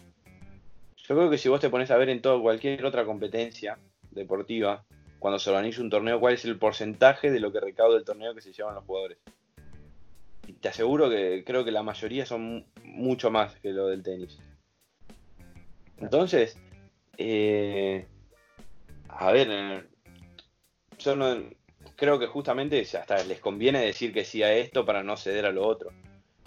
[0.98, 3.80] Yo creo que si vos te pones a ver en todo, cualquier otra competencia
[4.12, 4.86] deportiva,
[5.20, 8.36] cuando se organiza un torneo, cuál es el porcentaje de lo que recauda el torneo
[8.36, 9.18] que se llevan los jugadores.
[10.48, 14.38] Y te aseguro que creo que la mayoría son mucho más que lo del tenis.
[15.98, 16.58] Entonces,
[17.18, 18.06] eh,
[19.10, 19.84] a ver, eh,
[21.00, 21.36] yo no,
[21.96, 25.52] creo que justamente hasta les conviene decir que sí a esto para no ceder a
[25.52, 25.92] lo otro.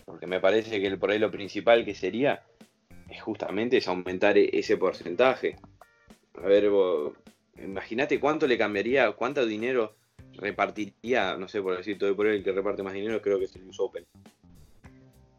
[0.04, 2.42] Porque me parece que por ahí lo principal que sería
[3.08, 5.56] es justamente es aumentar e-, ese porcentaje.
[6.34, 6.70] A ver,
[7.62, 9.96] imagínate cuánto le cambiaría, cuánto dinero
[10.34, 13.56] repartiría, no sé, por decir todo por el que reparte más dinero creo que es
[13.56, 14.06] el US Open.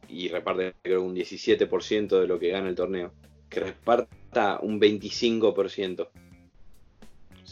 [0.07, 3.13] Y reparte creo un 17% de lo que gana el torneo.
[3.49, 6.09] Que reparta un 25%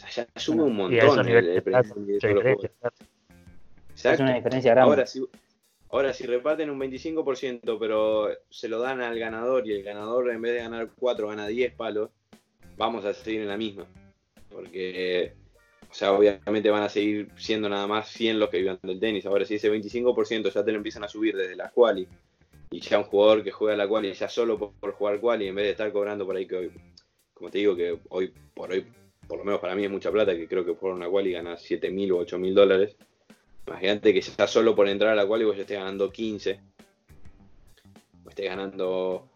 [0.08, 1.94] ya sube un montón el, precio
[3.94, 4.90] Es una diferencia grande.
[4.90, 5.24] Ahora si,
[5.90, 10.42] ahora, si reparten un 25%, pero se lo dan al ganador y el ganador en
[10.42, 12.10] vez de ganar 4 gana 10 palos,
[12.76, 13.86] vamos a seguir en la misma.
[14.60, 15.34] Porque,
[15.90, 19.26] o sea, obviamente van a seguir siendo nada más 100 los que vivan del tenis.
[19.26, 22.06] Ahora, si ese 25% ya te lo empiezan a subir desde la quali,
[22.70, 25.54] y ya un jugador que juega la quali ya solo por, por jugar quali, en
[25.54, 26.72] vez de estar cobrando por ahí que hoy,
[27.34, 28.86] como te digo, que hoy por hoy
[29.30, 31.56] por lo menos para mí es mucha plata, que creo que por una quali gana
[31.56, 32.96] 7 mil o 8 mil dólares.
[33.64, 36.60] Imagínate que está solo por entrar a la quali vos ya estés ganando 15.
[38.24, 39.28] O estés ganando.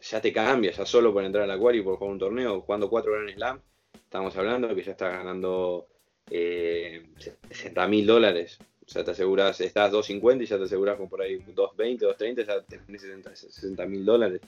[0.00, 2.90] Ya, te cambia, ya solo por entrar a la quali por jugar un torneo, jugando
[2.90, 3.60] 4 Grand Slam.
[4.06, 5.86] Estamos hablando que ya estás ganando
[6.30, 7.06] eh,
[7.50, 8.58] 60 mil dólares.
[8.84, 12.46] O sea, te aseguras, estás 2.50 y ya te aseguras con por ahí 2.20, 2.30,
[12.46, 14.40] ya tenés 60 mil dólares.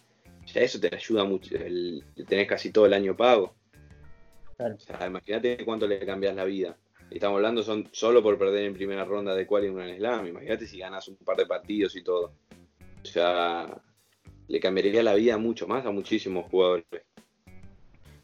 [0.46, 3.54] Ya eso te ayuda mucho, el, tenés casi todo el año pago
[5.06, 6.76] imagínate cuánto le cambias la vida.
[7.10, 10.26] Estamos hablando son solo por perder en primera ronda de cual en un slam.
[10.26, 12.32] Imagínate si ganas un par de partidos y todo.
[13.02, 13.80] O sea,
[14.48, 16.84] le cambiaría la vida mucho más a muchísimos jugadores.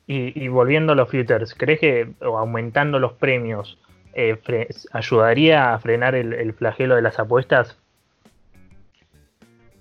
[0.07, 3.79] Y, volviendo a los futures, ¿crees que aumentando los premios
[4.13, 4.39] eh,
[4.93, 7.79] ayudaría a frenar el, flagelo de las apuestas?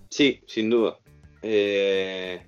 [0.08, 0.98] Sí, sin duda.
[1.42, 2.42] Eh,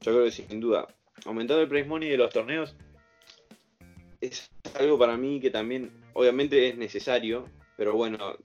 [0.00, 0.88] yo creo que sin duda.
[1.24, 2.74] Aumentando el price money de los torneos
[4.20, 8.36] es algo para mí que también, obviamente es necesario, pero bueno,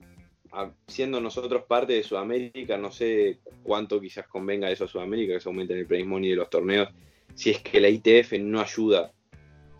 [0.88, 5.50] siendo nosotros parte de Sudamérica, no sé cuánto quizás convenga eso a Sudamérica, que se
[5.50, 6.90] aumente el price money de los torneos,
[7.36, 9.12] si es que la ITF no ayuda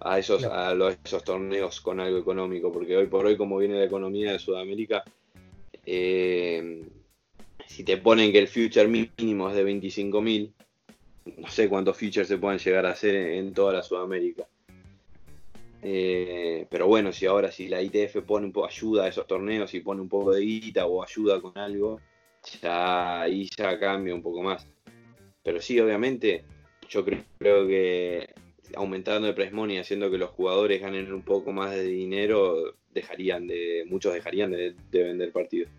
[0.02, 0.74] a esos, a
[1.04, 5.04] esos torneos con algo económico, porque hoy por hoy como viene la economía de Sudamérica,
[5.86, 6.88] eh,
[7.66, 10.54] si te ponen que el future mínimo es de 25.000,
[11.38, 14.48] no sé cuántos futures se pueden llegar a hacer en, toda la Sudamérica.
[15.82, 19.74] Eh, pero bueno, si ahora si la ITF pone un poco ayuda a esos torneos
[19.74, 22.02] y pone un poco de guita o ayuda con algo,
[22.62, 24.68] ya ahí ya cambia un poco más.
[25.44, 26.44] Pero sí, obviamente,
[26.90, 28.34] yo creo que
[28.76, 33.48] aumentando el price money, haciendo que los jugadores ganen un poco más de dinero, dejarían
[33.48, 35.70] de, muchos dejarían de, vender partidos.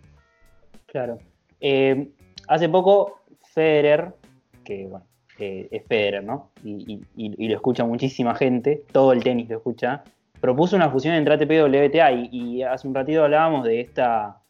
[0.87, 1.19] Claro.
[1.59, 2.07] Eh,
[2.47, 3.21] hace poco
[3.53, 4.13] Federer,
[4.63, 5.05] que bueno,
[5.39, 6.51] eh, es Federer, ¿no?
[6.63, 10.03] Y, lo escucha muchísima gente, todo el tenis lo escucha,
[10.39, 14.41] propuso una fusión entre ATP y WTA y, hace un ratito hablábamos de esta,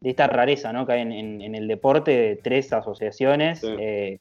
[0.00, 0.86] de esta rareza, ¿no?
[0.86, 3.62] Que hay en, el deporte de tres asociaciones.
[3.64, 4.18] Eh,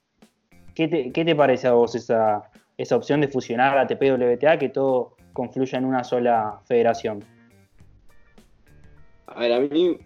[0.76, 5.16] ¿qué, te, parece a vos esa, esa opción de fusionar ATP y WTA, que todo
[5.34, 7.24] confluya en una sola federación?
[9.28, 9.98] A ver, a mí,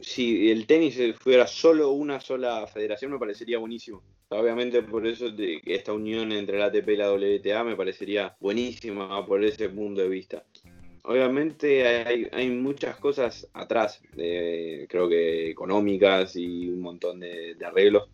[0.00, 4.02] si el tenis fuera solo una sola federación, me parecería buenísimo.
[4.32, 5.26] Obviamente por eso
[5.66, 10.08] esta unión entre la ATP y la WTA me parecería buenísima por ese punto de
[10.08, 10.44] vista.
[11.02, 11.84] Obviamente
[12.32, 18.08] hay, muchas cosas atrás, creo que económicas y un montón de, arreglos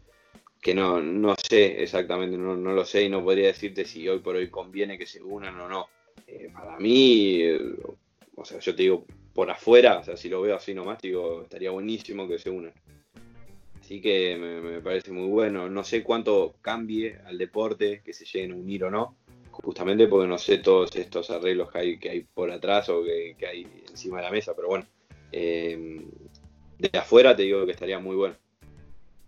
[0.66, 4.34] que no, no sé exactamente, no, lo sé y no podría decirte si hoy por
[4.34, 5.86] hoy conviene que se unan o no.
[6.26, 7.40] Eh, para mí,
[8.34, 11.42] o sea, yo te digo por afuera, o sea, si lo veo así nomás, digo,
[11.42, 12.72] estaría buenísimo que se unan.
[13.80, 15.70] Así que me, parece muy bueno.
[15.70, 19.14] No sé cuánto cambie al deporte, que se lleguen a unir o no,
[19.52, 23.36] justamente porque no sé todos estos arreglos que hay, que hay por atrás o que,
[23.46, 24.86] hay encima de la mesa, pero bueno,
[25.30, 26.04] eh,
[26.76, 28.34] de afuera te digo que estaría muy bueno.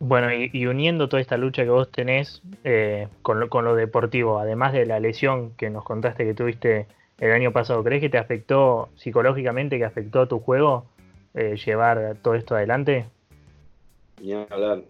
[0.01, 4.38] Bueno, y, uniendo toda esta lucha que vos tenés eh, con, lo, con lo deportivo,
[4.38, 6.86] además de la lesión que nos contaste que tuviste
[7.18, 10.86] el año pasado, ¿crees que te afectó psicológicamente, que afectó a tu juego
[11.34, 13.07] eh, llevar todo esto adelante?
[14.20, 14.82] ni hablar.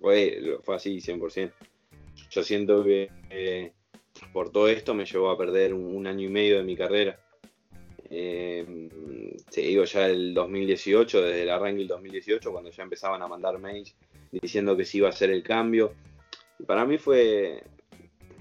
[0.00, 1.52] fue, así 100%.
[2.30, 3.72] Yo siento que eh,
[4.32, 7.18] por todo esto me llevó a perder un, año y medio de mi carrera.
[8.14, 8.90] Eh,
[9.56, 13.96] digo ya el 2018, desde el arranque del 2018, cuando ya empezaban a mandar mails
[14.30, 15.94] diciendo que sí iba a ser el cambio.
[16.66, 17.62] para mí fue,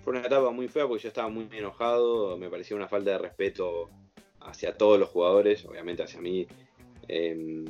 [0.03, 3.17] fue una etapa muy fea porque yo estaba muy enojado, me parecía una falta de
[3.19, 3.89] respeto
[4.41, 6.45] hacia todos los jugadores, obviamente hacia mí.
[7.07, 7.63] Eh,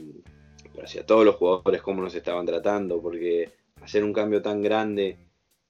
[0.74, 5.18] pero hacia todos los jugadores cómo nos estaban tratando, porque hacer un cambio tan grande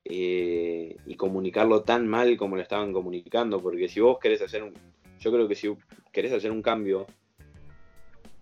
[0.05, 4.73] eh, y comunicarlo tan mal como lo estaban comunicando, porque si vos querés hacer un,
[5.19, 5.75] yo creo que si
[6.11, 7.07] querés hacer un cambio,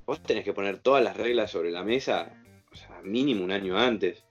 [0.05, 3.77] vos tenés que poner todas las reglas sobre la mesa, o sea, mínimo un año
[3.77, 4.23] antes.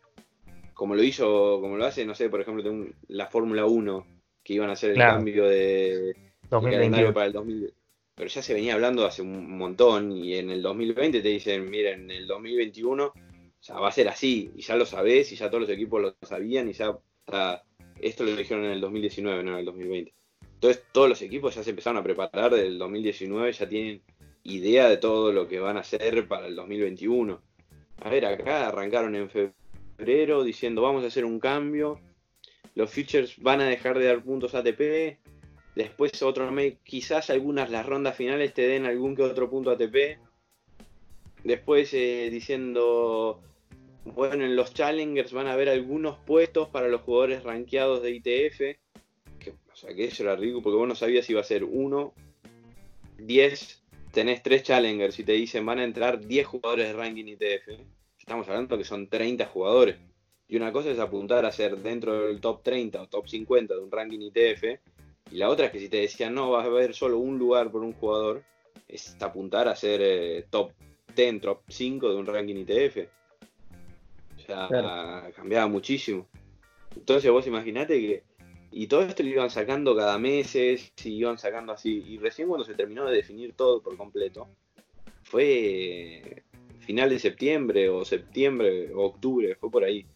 [0.75, 2.65] Como lo hizo, como lo hace, no sé, por ejemplo,
[3.09, 4.07] la Fórmula 1,
[4.43, 6.17] que iban a hacer el cambio de,
[6.49, 7.75] calendario para el 2000,
[8.15, 12.11] pero ya se venía hablando hace un montón y en el 2020 te dicen, miren,
[12.11, 13.13] en el 2021
[13.71, 16.69] va a ser así y ya lo sabés y ya todos los equipos lo sabían
[16.69, 16.99] y ya
[18.01, 20.13] esto lo dijeron en el 2019, no en el 2020.
[20.59, 24.03] Entonces todos los equipos ya se empezaron a preparar del 2019, ya tienen
[24.43, 27.41] idea de todo lo que van a hacer para el 2021.
[28.01, 32.01] A ver, acá arrancaron en febrero diciendo vamos a hacer un cambio,
[32.75, 35.19] los futures van a dejar de dar puntos ATP,
[35.79, 36.51] Después otro
[36.83, 40.19] quizás algunas las rondas finales te den algún que otro punto ATP.
[41.45, 43.41] Después eh, diciendo,
[44.05, 48.61] bueno, en los challengers van a haber algunos puestos para los jugadores rankeados de ITF.
[49.79, 52.13] O sea, que eso era rico porque vos no sabías si iba a ser uno,
[53.19, 57.81] 10, tenés tres challengers y te dicen van a entrar 10 jugadores de ranking ITF.
[58.19, 59.97] Estamos hablando que son 30 jugadores.
[60.49, 63.81] Y una cosa es apuntar a ser dentro del top 30 o top 50 de
[63.81, 64.81] un ranking ITF
[65.31, 67.71] y la otra es que si te decían no, vas a haber solo un lugar
[67.71, 68.43] por un jugador,
[68.89, 70.73] es apuntar a ser eh, top
[71.15, 73.09] 10, top 5 de un ranking ITF.
[74.37, 76.27] O sea, cambiaba muchísimo.
[76.97, 78.28] Entonces vos imaginate que...
[78.71, 82.05] Y todo esto lo iban sacando cada mes, y iban sacando así.
[82.07, 84.49] Y recién cuando se terminó de definir todo por completo,
[85.23, 86.45] fue
[86.81, 90.07] final de septiembre o septiembre o octubre, fue por ahí.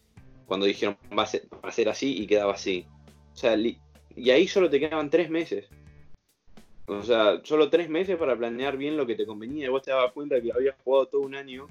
[0.45, 2.85] Cuando dijeron va a ser, va así y quedaba así.
[3.33, 5.67] O sea, y ahí solo te quedaban tres meses.
[6.85, 9.65] O sea, solo tres meses para planear bien lo que te convenía.
[9.65, 11.67] Y vos te dabas cuenta que habías jugado todo un año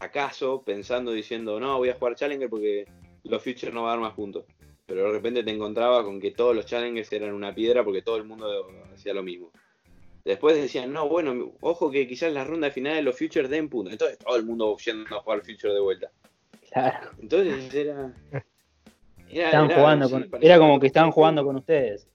[0.00, 2.86] acaso pensando, diciendo, no, voy a jugar Challenger porque
[3.24, 4.44] los Futures no van a dar más puntos.
[4.90, 8.16] Pero de repente te encontraba con que todos los challenges eran una piedra porque todo
[8.16, 9.52] el mundo hacía lo mismo.
[10.24, 13.92] Después decían, no, bueno, ojo que quizás la ronda final de los Futures den punto.
[13.92, 16.10] Entonces todo el mundo yendo a jugar Future de vuelta.
[16.72, 17.08] Claro.
[17.22, 18.12] Entonces era.
[19.30, 22.08] era jugando con, era como que estaban jugando con ustedes.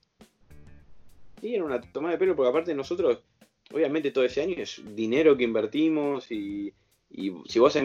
[1.40, 3.24] Sí, era una toma de pelo, porque aparte nosotros,
[3.72, 6.74] obviamente todo ese año es dinero que invertimos y,
[7.48, 7.78] si vos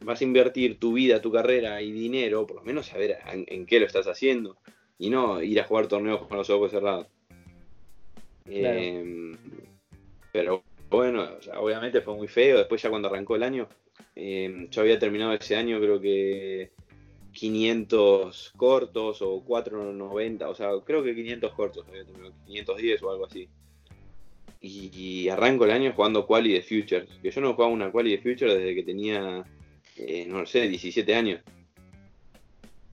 [0.00, 3.80] vas a invertir tu vida, tu carrera y dinero, por lo menos saber en, qué
[3.80, 4.56] lo estás haciendo
[4.98, 7.06] y no ir a jugar torneos con los ojos cerrados.
[8.46, 9.36] Em,
[10.32, 11.26] pero bueno,
[11.58, 12.58] obviamente fue muy feo.
[12.58, 13.68] Después ya cuando arrancó el año,
[14.14, 16.70] em, yo había terminado ese año creo que
[17.32, 23.26] 500 cortos o 490, o sea, creo que 500 cortos, había terminado 510 o algo
[23.26, 23.48] así.
[24.62, 28.18] Y, arranco el año jugando quali de Futures, que yo no jugaba una quali de
[28.18, 29.44] Futures desde que tenía,
[29.96, 31.40] eh, no sé, 17 años.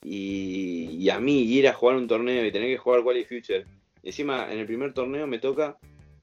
[0.04, 3.66] Y, a mí ir a jugar un torneo y tener que jugar quali Future
[4.08, 5.78] Encima, en el primer torneo me toca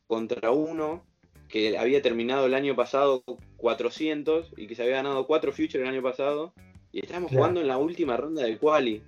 [0.06, 1.04] contra uno
[1.48, 3.22] que había terminado el año pasado
[3.58, 6.54] 400 y que se había ganado 4 Futures el año pasado.
[6.92, 9.02] Y estábamos jugando en la última ronda del quali.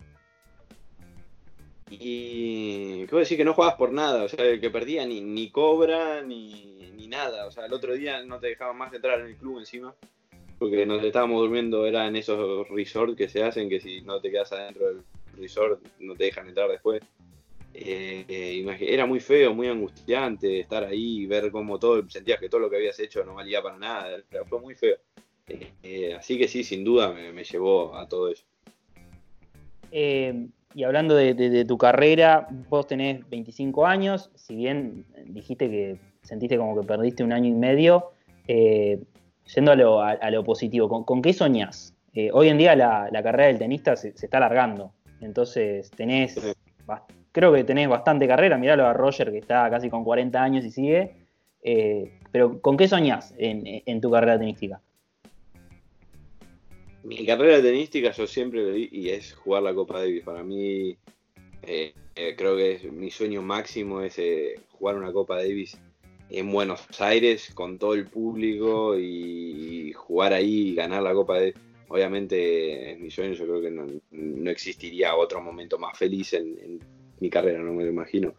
[1.89, 6.21] Y quiero decir que no jugabas por nada, o sea, que perdía ni, ni cobra
[6.23, 7.47] ni, ni, nada.
[7.47, 9.95] O sea, el otro día no te dejaban más entrar en el club encima,
[10.59, 14.31] porque nos estábamos durmiendo, era en esos resorts que se hacen, que si no te
[14.31, 15.03] quedas adentro del
[15.37, 17.03] resort no te dejan entrar después.
[17.73, 22.71] Eh, era muy feo, muy angustiante estar ahí ver cómo todo, sentías que todo lo
[22.71, 24.97] que habías hecho no valía para nada, fue muy feo.
[25.83, 28.45] Eh, así que sí, sin duda me, llevó a todo eso.
[30.77, 36.59] Eh, y hablando de, tu carrera, vos tenés 25 años, si bien dijiste que sentiste
[36.59, 38.11] como que perdiste un año y medio,
[38.47, 41.95] yendo a lo, positivo, ¿con, qué soñás?
[42.33, 46.39] hoy en día la, carrera del tenista se, está alargando, entonces tenés
[47.37, 50.71] creo que tenés bastante carrera, miralo a Roger que está casi con 40 años y
[50.71, 51.17] sigue.
[51.63, 54.81] Eh, pero ¿con qué soñás en, tu carrera tenística?
[57.07, 60.25] Mi carrera tenística yo siempre lo di y es jugar la Copa Davis.
[60.25, 60.97] Para mí
[61.63, 64.21] eh, eh, creo que es, mi sueño máximo es
[64.73, 65.79] jugar una Copa Davis
[66.31, 71.55] en Buenos Aires con todo el público y jugar ahí y ganar la Copa Davis.
[71.89, 76.81] Obviamente en mi sueño yo creo que no, existiría otro momento más feliz en
[77.21, 78.35] mi carrera, no me lo imagino.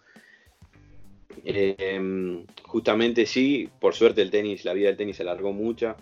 [1.45, 5.95] Em, justamente sí, por suerte el tenis, la vida del tenis se alargó mucho.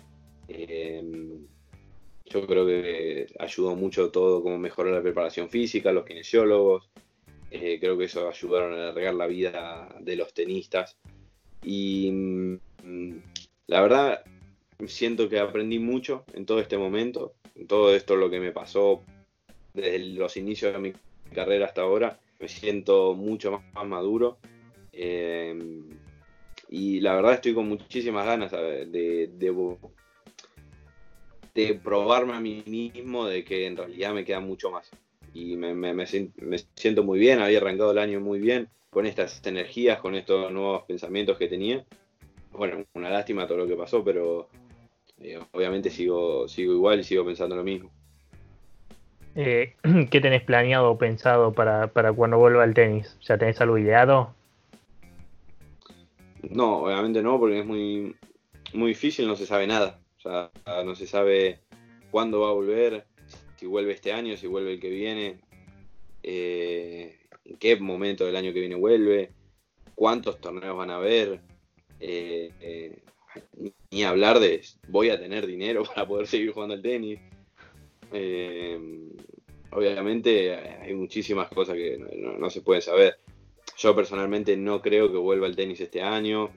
[0.48, 1.46] Em,
[2.26, 6.88] yo creo que ayudó mucho todo, como mejorar la preparación física, los kinesiólogos.
[7.50, 10.96] Eh, creo que eso ayudaron a alargar la vida de los tenistas.
[11.62, 12.56] Y mm,
[13.68, 14.24] la verdad,
[14.86, 19.02] siento que aprendí mucho en todo este momento, en todo esto lo que me pasó
[19.72, 20.92] desde los inicios de mi
[21.32, 24.38] carrera hasta ahora me siento mucho más, maduro.
[24.92, 25.54] Eh,
[26.68, 29.50] y la verdad estoy con muchísimas ganas de, de,
[31.82, 34.90] probarme a mí mismo de que en realidad me queda mucho más.
[35.34, 36.06] Y me,
[36.74, 40.84] siento muy bien, había arrancado el año muy bien, con estas energías, con estos nuevos
[40.84, 41.84] pensamientos que tenía.
[42.52, 44.48] Bueno, una lástima todo lo que pasó, pero
[45.20, 47.90] eh, obviamente sigo, sigo igual y sigo pensando lo mismo.
[49.34, 49.74] Eh,
[50.10, 53.16] ¿Qué tenés planeado o pensado para, cuando vuelva al tenis?
[53.22, 54.34] ¿Ya tenés algo ideado?
[56.48, 58.16] No, obviamente no, porque es muy,
[58.72, 59.98] muy difícil, no se sabe nada.
[60.84, 61.60] No se sabe
[62.10, 63.06] cuándo va a volver,
[63.56, 65.40] si vuelve este año, si vuelve el que viene,
[66.22, 69.30] eh, en qué momento del año que viene vuelve,
[69.94, 71.40] cuántos torneos van a haber.
[72.00, 73.02] Eh,
[73.90, 77.18] ni hablar de voy a tener dinero para poder seguir jugando al tenis.
[78.12, 78.78] Eh,
[79.70, 83.18] obviamente hay muchísimas cosas que no, se pueden saber.
[83.76, 86.50] Yo personalmente no creo que vuelva el tenis este año.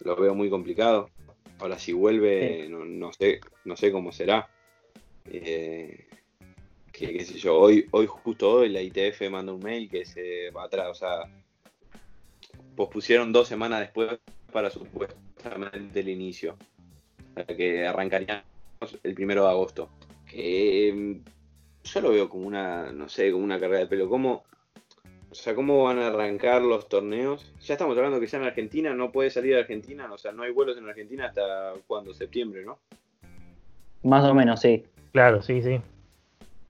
[0.00, 1.10] Lo veo muy complicado.
[1.58, 4.48] Ahora si vuelve, no, sé, no sé cómo será.
[5.26, 6.06] Eh,
[6.92, 10.64] qué sé yo, hoy, hoy justo hoy la ITF manda un mail que se va
[10.64, 11.30] atrás, o sea,
[12.74, 14.18] pospusieron dos semanas después
[14.52, 16.56] para supuestamente el inicio,
[17.56, 18.44] que arrancaría
[19.02, 19.90] el primero de agosto.
[20.26, 21.22] Que em,
[21.84, 24.08] yo lo veo como una, no sé, como una carrera de pelo.
[24.08, 24.44] ¿Cómo,
[25.30, 27.52] o sea, ¿cómo van a arrancar los torneos?
[27.60, 30.42] Ya estamos hablando que ya en Argentina no puede salir de Argentina, o sea, no
[30.42, 32.78] hay vuelos en Argentina hasta cuándo, septiembre, ¿no?
[34.02, 34.84] Más o menos, sí.
[35.12, 35.80] Claro, sí, sí.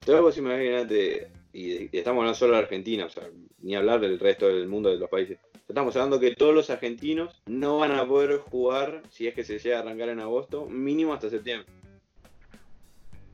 [0.01, 3.23] Entonces vos imagínate, y, estamos hablando solo de Argentina, o sea,
[3.61, 5.37] ni hablar del resto del mundo de los países.
[5.67, 9.59] Estamos hablando que todos los argentinos no van a poder jugar, si es que se
[9.59, 11.67] llega a arrancar en agosto, mínimo hasta septiembre.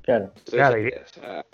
[0.02, 0.32] Claro.
[0.52, 1.46] claro.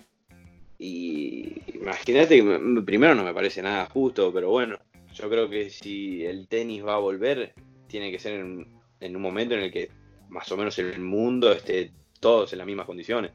[0.84, 4.80] Y imagínate que primero no me parece nada justo, pero bueno,
[5.14, 7.54] yo creo que si el tenis va a volver,
[7.86, 8.66] tiene que ser en,
[9.00, 9.92] en un momento en el que
[10.30, 13.32] más o menos el mundo esté todos en las mismas condiciones.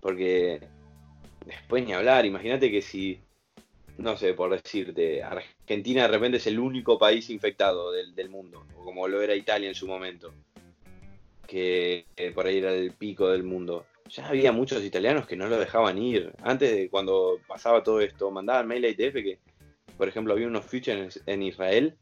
[0.00, 0.60] Porque
[1.46, 3.18] después ni hablar, imagínate que si,
[3.96, 8.66] no sé, por decirte, Argentina de repente es el único país infectado del, del mundo,
[8.84, 10.34] como lo era Italia en su momento,
[11.46, 13.86] que por ahí era el pico del mundo.
[14.12, 16.32] Ya había muchos italianos que no lo dejaban ir.
[16.42, 19.38] Antes de cuando pasaba todo esto, mandaban mail a ITF que,
[19.96, 21.96] por ejemplo, había unos en, en Israel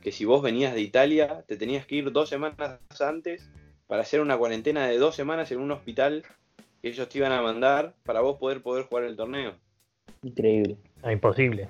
[0.00, 3.50] que si vos venías de Italia, te tenías que ir dos semanas antes
[3.88, 6.22] para hacer una cuarentena de dos semanas en un hospital
[6.80, 9.54] que ellos te iban a mandar para vos poder poder jugar el torneo.
[10.22, 10.76] Increíble.
[11.02, 11.68] Ah, imposible.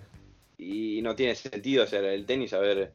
[0.59, 2.92] Y no tiene sentido hacer el tenis, a ver,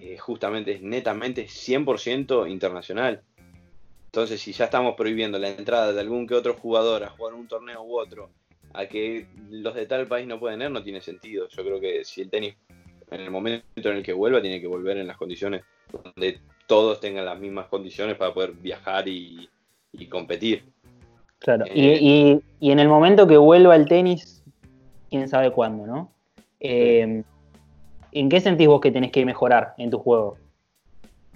[0.00, 3.22] eh, justamente es netamente 100% internacional.
[4.10, 7.46] Entonces, si ya estamos prohibiendo la entrada de algún que otro jugador a jugar un
[7.46, 8.28] torneo u otro,
[8.72, 11.46] a que los de tal país no pueden ir, no tiene sentido.
[11.48, 12.56] Yo creo que si el tenis,
[13.08, 15.62] en el momento en el que vuelva, tiene que volver en las condiciones
[16.02, 19.48] donde todos tengan las mismas condiciones para poder viajar y,
[19.92, 20.64] y competir.
[21.38, 24.42] Claro, Eh, y, y- y en el momento que vuelva el tenis,
[25.08, 26.12] quién sabe cuándo, ¿no?
[26.58, 27.22] Eh,
[28.12, 30.36] ¿En qué sentís vos que tenés que mejorar en tu juego?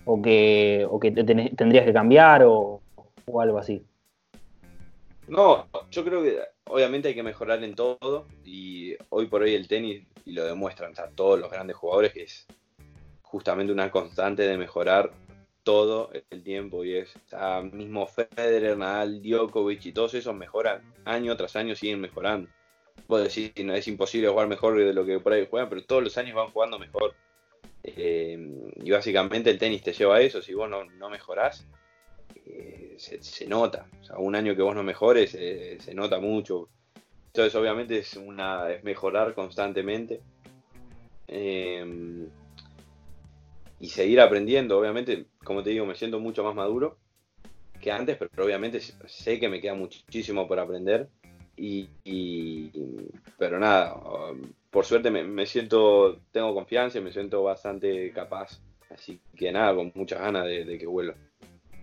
[0.07, 2.81] ¿O que, o que te tenés- tendrías que cambiar o,
[3.27, 3.83] o algo así?
[5.27, 9.67] No, yo creo que obviamente hay que mejorar en todo y hoy por hoy el
[9.67, 12.47] tenis, y lo demuestran todos los grandes jugadores, que es
[13.23, 15.11] justamente una constante de mejorar
[15.63, 21.37] todo el tiempo y es o mismo Federer, Nadal, Djokovic y todos esos mejoran año
[21.37, 22.51] tras año, siguen mejorando.
[23.09, 26.03] Vos decís no es imposible jugar mejor de lo que por ahí juegan, pero todos
[26.03, 27.15] los años van jugando mejor.
[27.83, 28.39] Eh,
[28.83, 31.67] y básicamente el tenis te lleva a eso, si vos no, no mejorás,
[32.47, 33.87] eh, se, nota.
[34.17, 36.69] Un año que vos no mejores, eh, se nota mucho.
[37.27, 40.21] Entonces, obviamente, es una es mejorar constantemente.
[43.81, 44.79] Y seguir aprendiendo.
[44.79, 46.97] Obviamente, como te digo, me siento mucho más maduro
[47.81, 51.09] que antes, pero obviamente sé que me queda muchísimo por aprender.
[51.57, 51.89] Y,
[53.39, 53.97] pero nada,
[54.75, 58.61] por suerte me, siento, tengo confianza y me siento bastante capaz.
[58.93, 61.15] Así que nada, con muchas ganas de, que vuelva.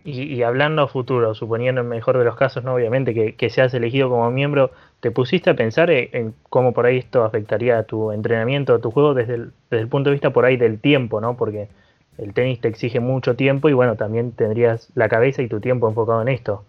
[0.04, 2.74] Y, y hablando a futuro, suponiendo el mejor de los casos, ¿no?
[2.74, 6.86] Obviamente que, que seas elegido como miembro, ¿te pusiste a pensar en, en cómo por
[6.86, 10.16] ahí esto afectaría a tu entrenamiento, a tu juego desde el, desde el punto de
[10.16, 11.38] vista por ahí del tiempo, ¿no?
[11.38, 11.70] Porque
[12.18, 15.88] el tenis te exige mucho tiempo y bueno, también tendrías la cabeza y tu tiempo
[15.88, 16.66] enfocado en esto.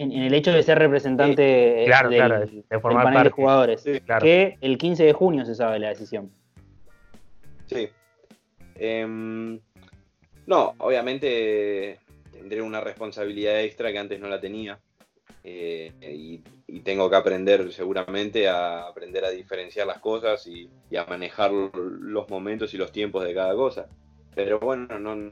[0.00, 3.18] En, en el hecho de ser representante Sí, claro, del, claro, de del formar panel
[3.24, 3.42] de parte.
[3.42, 3.80] jugadores.
[3.82, 4.22] Sí, claro.
[4.24, 6.30] Que el 15 de junio se sabe la decisión.
[7.66, 7.88] Sí.
[8.76, 9.60] Em,
[10.46, 11.98] no, obviamente
[12.32, 14.78] tendré una responsabilidad extra que antes no la tenía.
[15.44, 20.96] Eh, y, y tengo que aprender seguramente a aprender a diferenciar las cosas y, y
[20.96, 23.86] a manejar los momentos y los tiempos de cada cosa.
[24.34, 25.30] Pero bueno, no,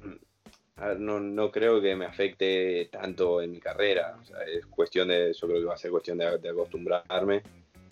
[0.99, 4.17] no, no creo que me afecte tanto en mi carrera.
[4.21, 7.43] O sea, es cuestión de, yo creo que va a ser cuestión de, acostumbrarme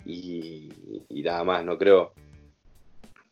[0.05, 0.69] y,
[1.09, 1.65] nada más.
[1.65, 2.13] No creo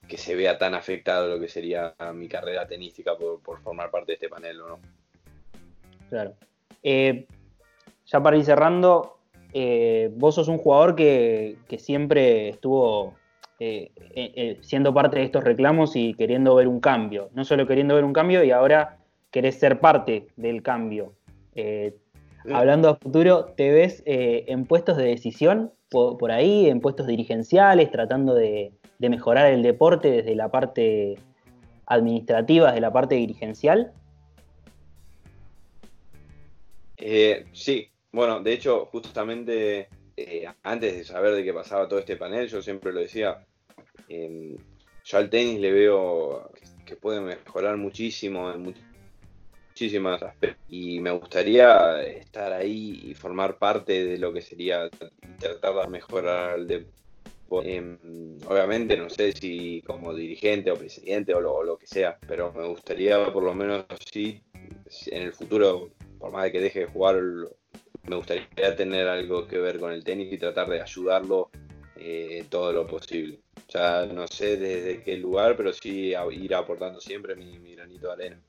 [0.08, 4.12] que se vea tan afectado lo que sería mi carrera tenística por, por formar parte
[4.12, 4.80] de este panel, ¿o ¿no?
[6.10, 6.36] Claro.
[6.84, 7.26] Eh,
[8.06, 9.18] ya para ir cerrando,
[9.54, 13.16] eh, vos sos un jugador que, que siempre estuvo
[13.60, 17.30] eh, siendo parte de estos reclamos y queriendo ver un cambio.
[17.34, 19.00] No solo queriendo ver un cambio y ahora
[19.36, 21.14] querés ser parte del cambio.
[21.56, 21.94] Eh,
[22.54, 27.06] hablando a futuro, ¿te ves eh, en puestos de decisión por, por ahí, en puestos
[27.06, 31.18] dirigenciales, tratando de, de mejorar el deporte desde la parte
[31.86, 33.92] administrativa, desde la parte dirigencial?
[36.96, 42.16] Eh, sí, bueno, de hecho, justamente eh, antes de saber de qué pasaba todo este
[42.16, 43.46] panel, yo siempre lo decía,
[44.08, 44.56] eh,
[45.04, 46.50] yo al tenis le veo
[46.86, 48.95] que, puede mejorar muchísimo en much-
[49.76, 54.90] muchísimos aspectos y me gustaría estar ahí y formar parte de lo que sería
[55.38, 56.96] tratar de mejorar el deporte.
[57.78, 57.98] Eh,
[58.48, 63.34] obviamente no sé si como dirigente o presidente o lo, que sea, pero me gustaría
[63.34, 64.42] por lo menos sí
[65.08, 67.22] en el futuro, por más de que deje de jugar,
[68.08, 71.50] me gustaría tener algo que ver con el tenis y tratar de ayudarlo
[71.98, 73.42] eh, todo lo posible.
[73.68, 78.45] Ya no sé desde qué lugar, pero sí ir aportando siempre mi granito de arena.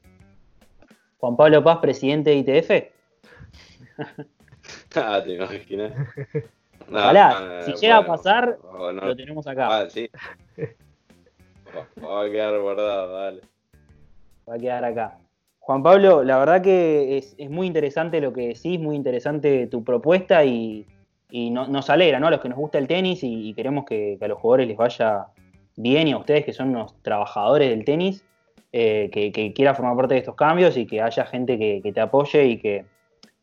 [1.19, 2.71] Juan Pablo Paz, presidente de ITF.
[4.97, 5.93] Ah, ¿te imaginas?
[6.89, 8.59] No, Ojalá, no, si llega a pasar.
[8.63, 9.67] Lo tenemos acá.
[9.71, 10.09] Ah, sí.
[11.75, 13.41] Va- a quedar guardado, dale.
[14.49, 15.19] Va a quedar acá.
[15.59, 20.45] Juan Pablo, la verdad que es, muy interesante lo que decís, muy interesante tu propuesta
[20.45, 20.87] y,
[21.33, 22.29] nos alegra, ¿no?
[22.29, 25.27] A los que nos gusta el tenis y, queremos que, a los jugadores les vaya
[25.75, 28.25] bien y a ustedes que son unos trabajadores del tenis,
[28.73, 32.01] eh, que, que, quiera formar parte de estos cambios y que haya gente que, te
[32.01, 32.85] apoye y que,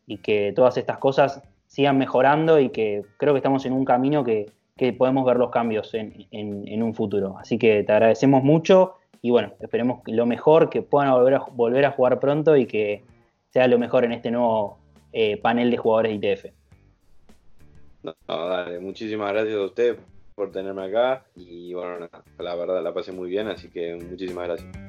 [0.06, 4.24] y que todas estas cosas sigan mejorando y que creo que estamos en un camino
[4.24, 4.52] que,
[4.98, 7.36] podemos ver los cambios en, en un futuro.
[7.38, 11.86] Así que te agradecemos mucho y bueno, esperemos lo mejor, que puedan volver a, volver
[11.86, 13.04] a jugar pronto y que
[13.48, 14.78] sea lo mejor en este nuevo
[15.14, 16.32] eh, panel de jugadores de
[18.02, 18.14] ITF.
[18.28, 19.98] Dale, muchísimas gracias a usted
[20.34, 22.06] por tenerme acá y bueno,
[22.38, 24.83] la verdad la pasé muy bien, así que muchísimas gracias.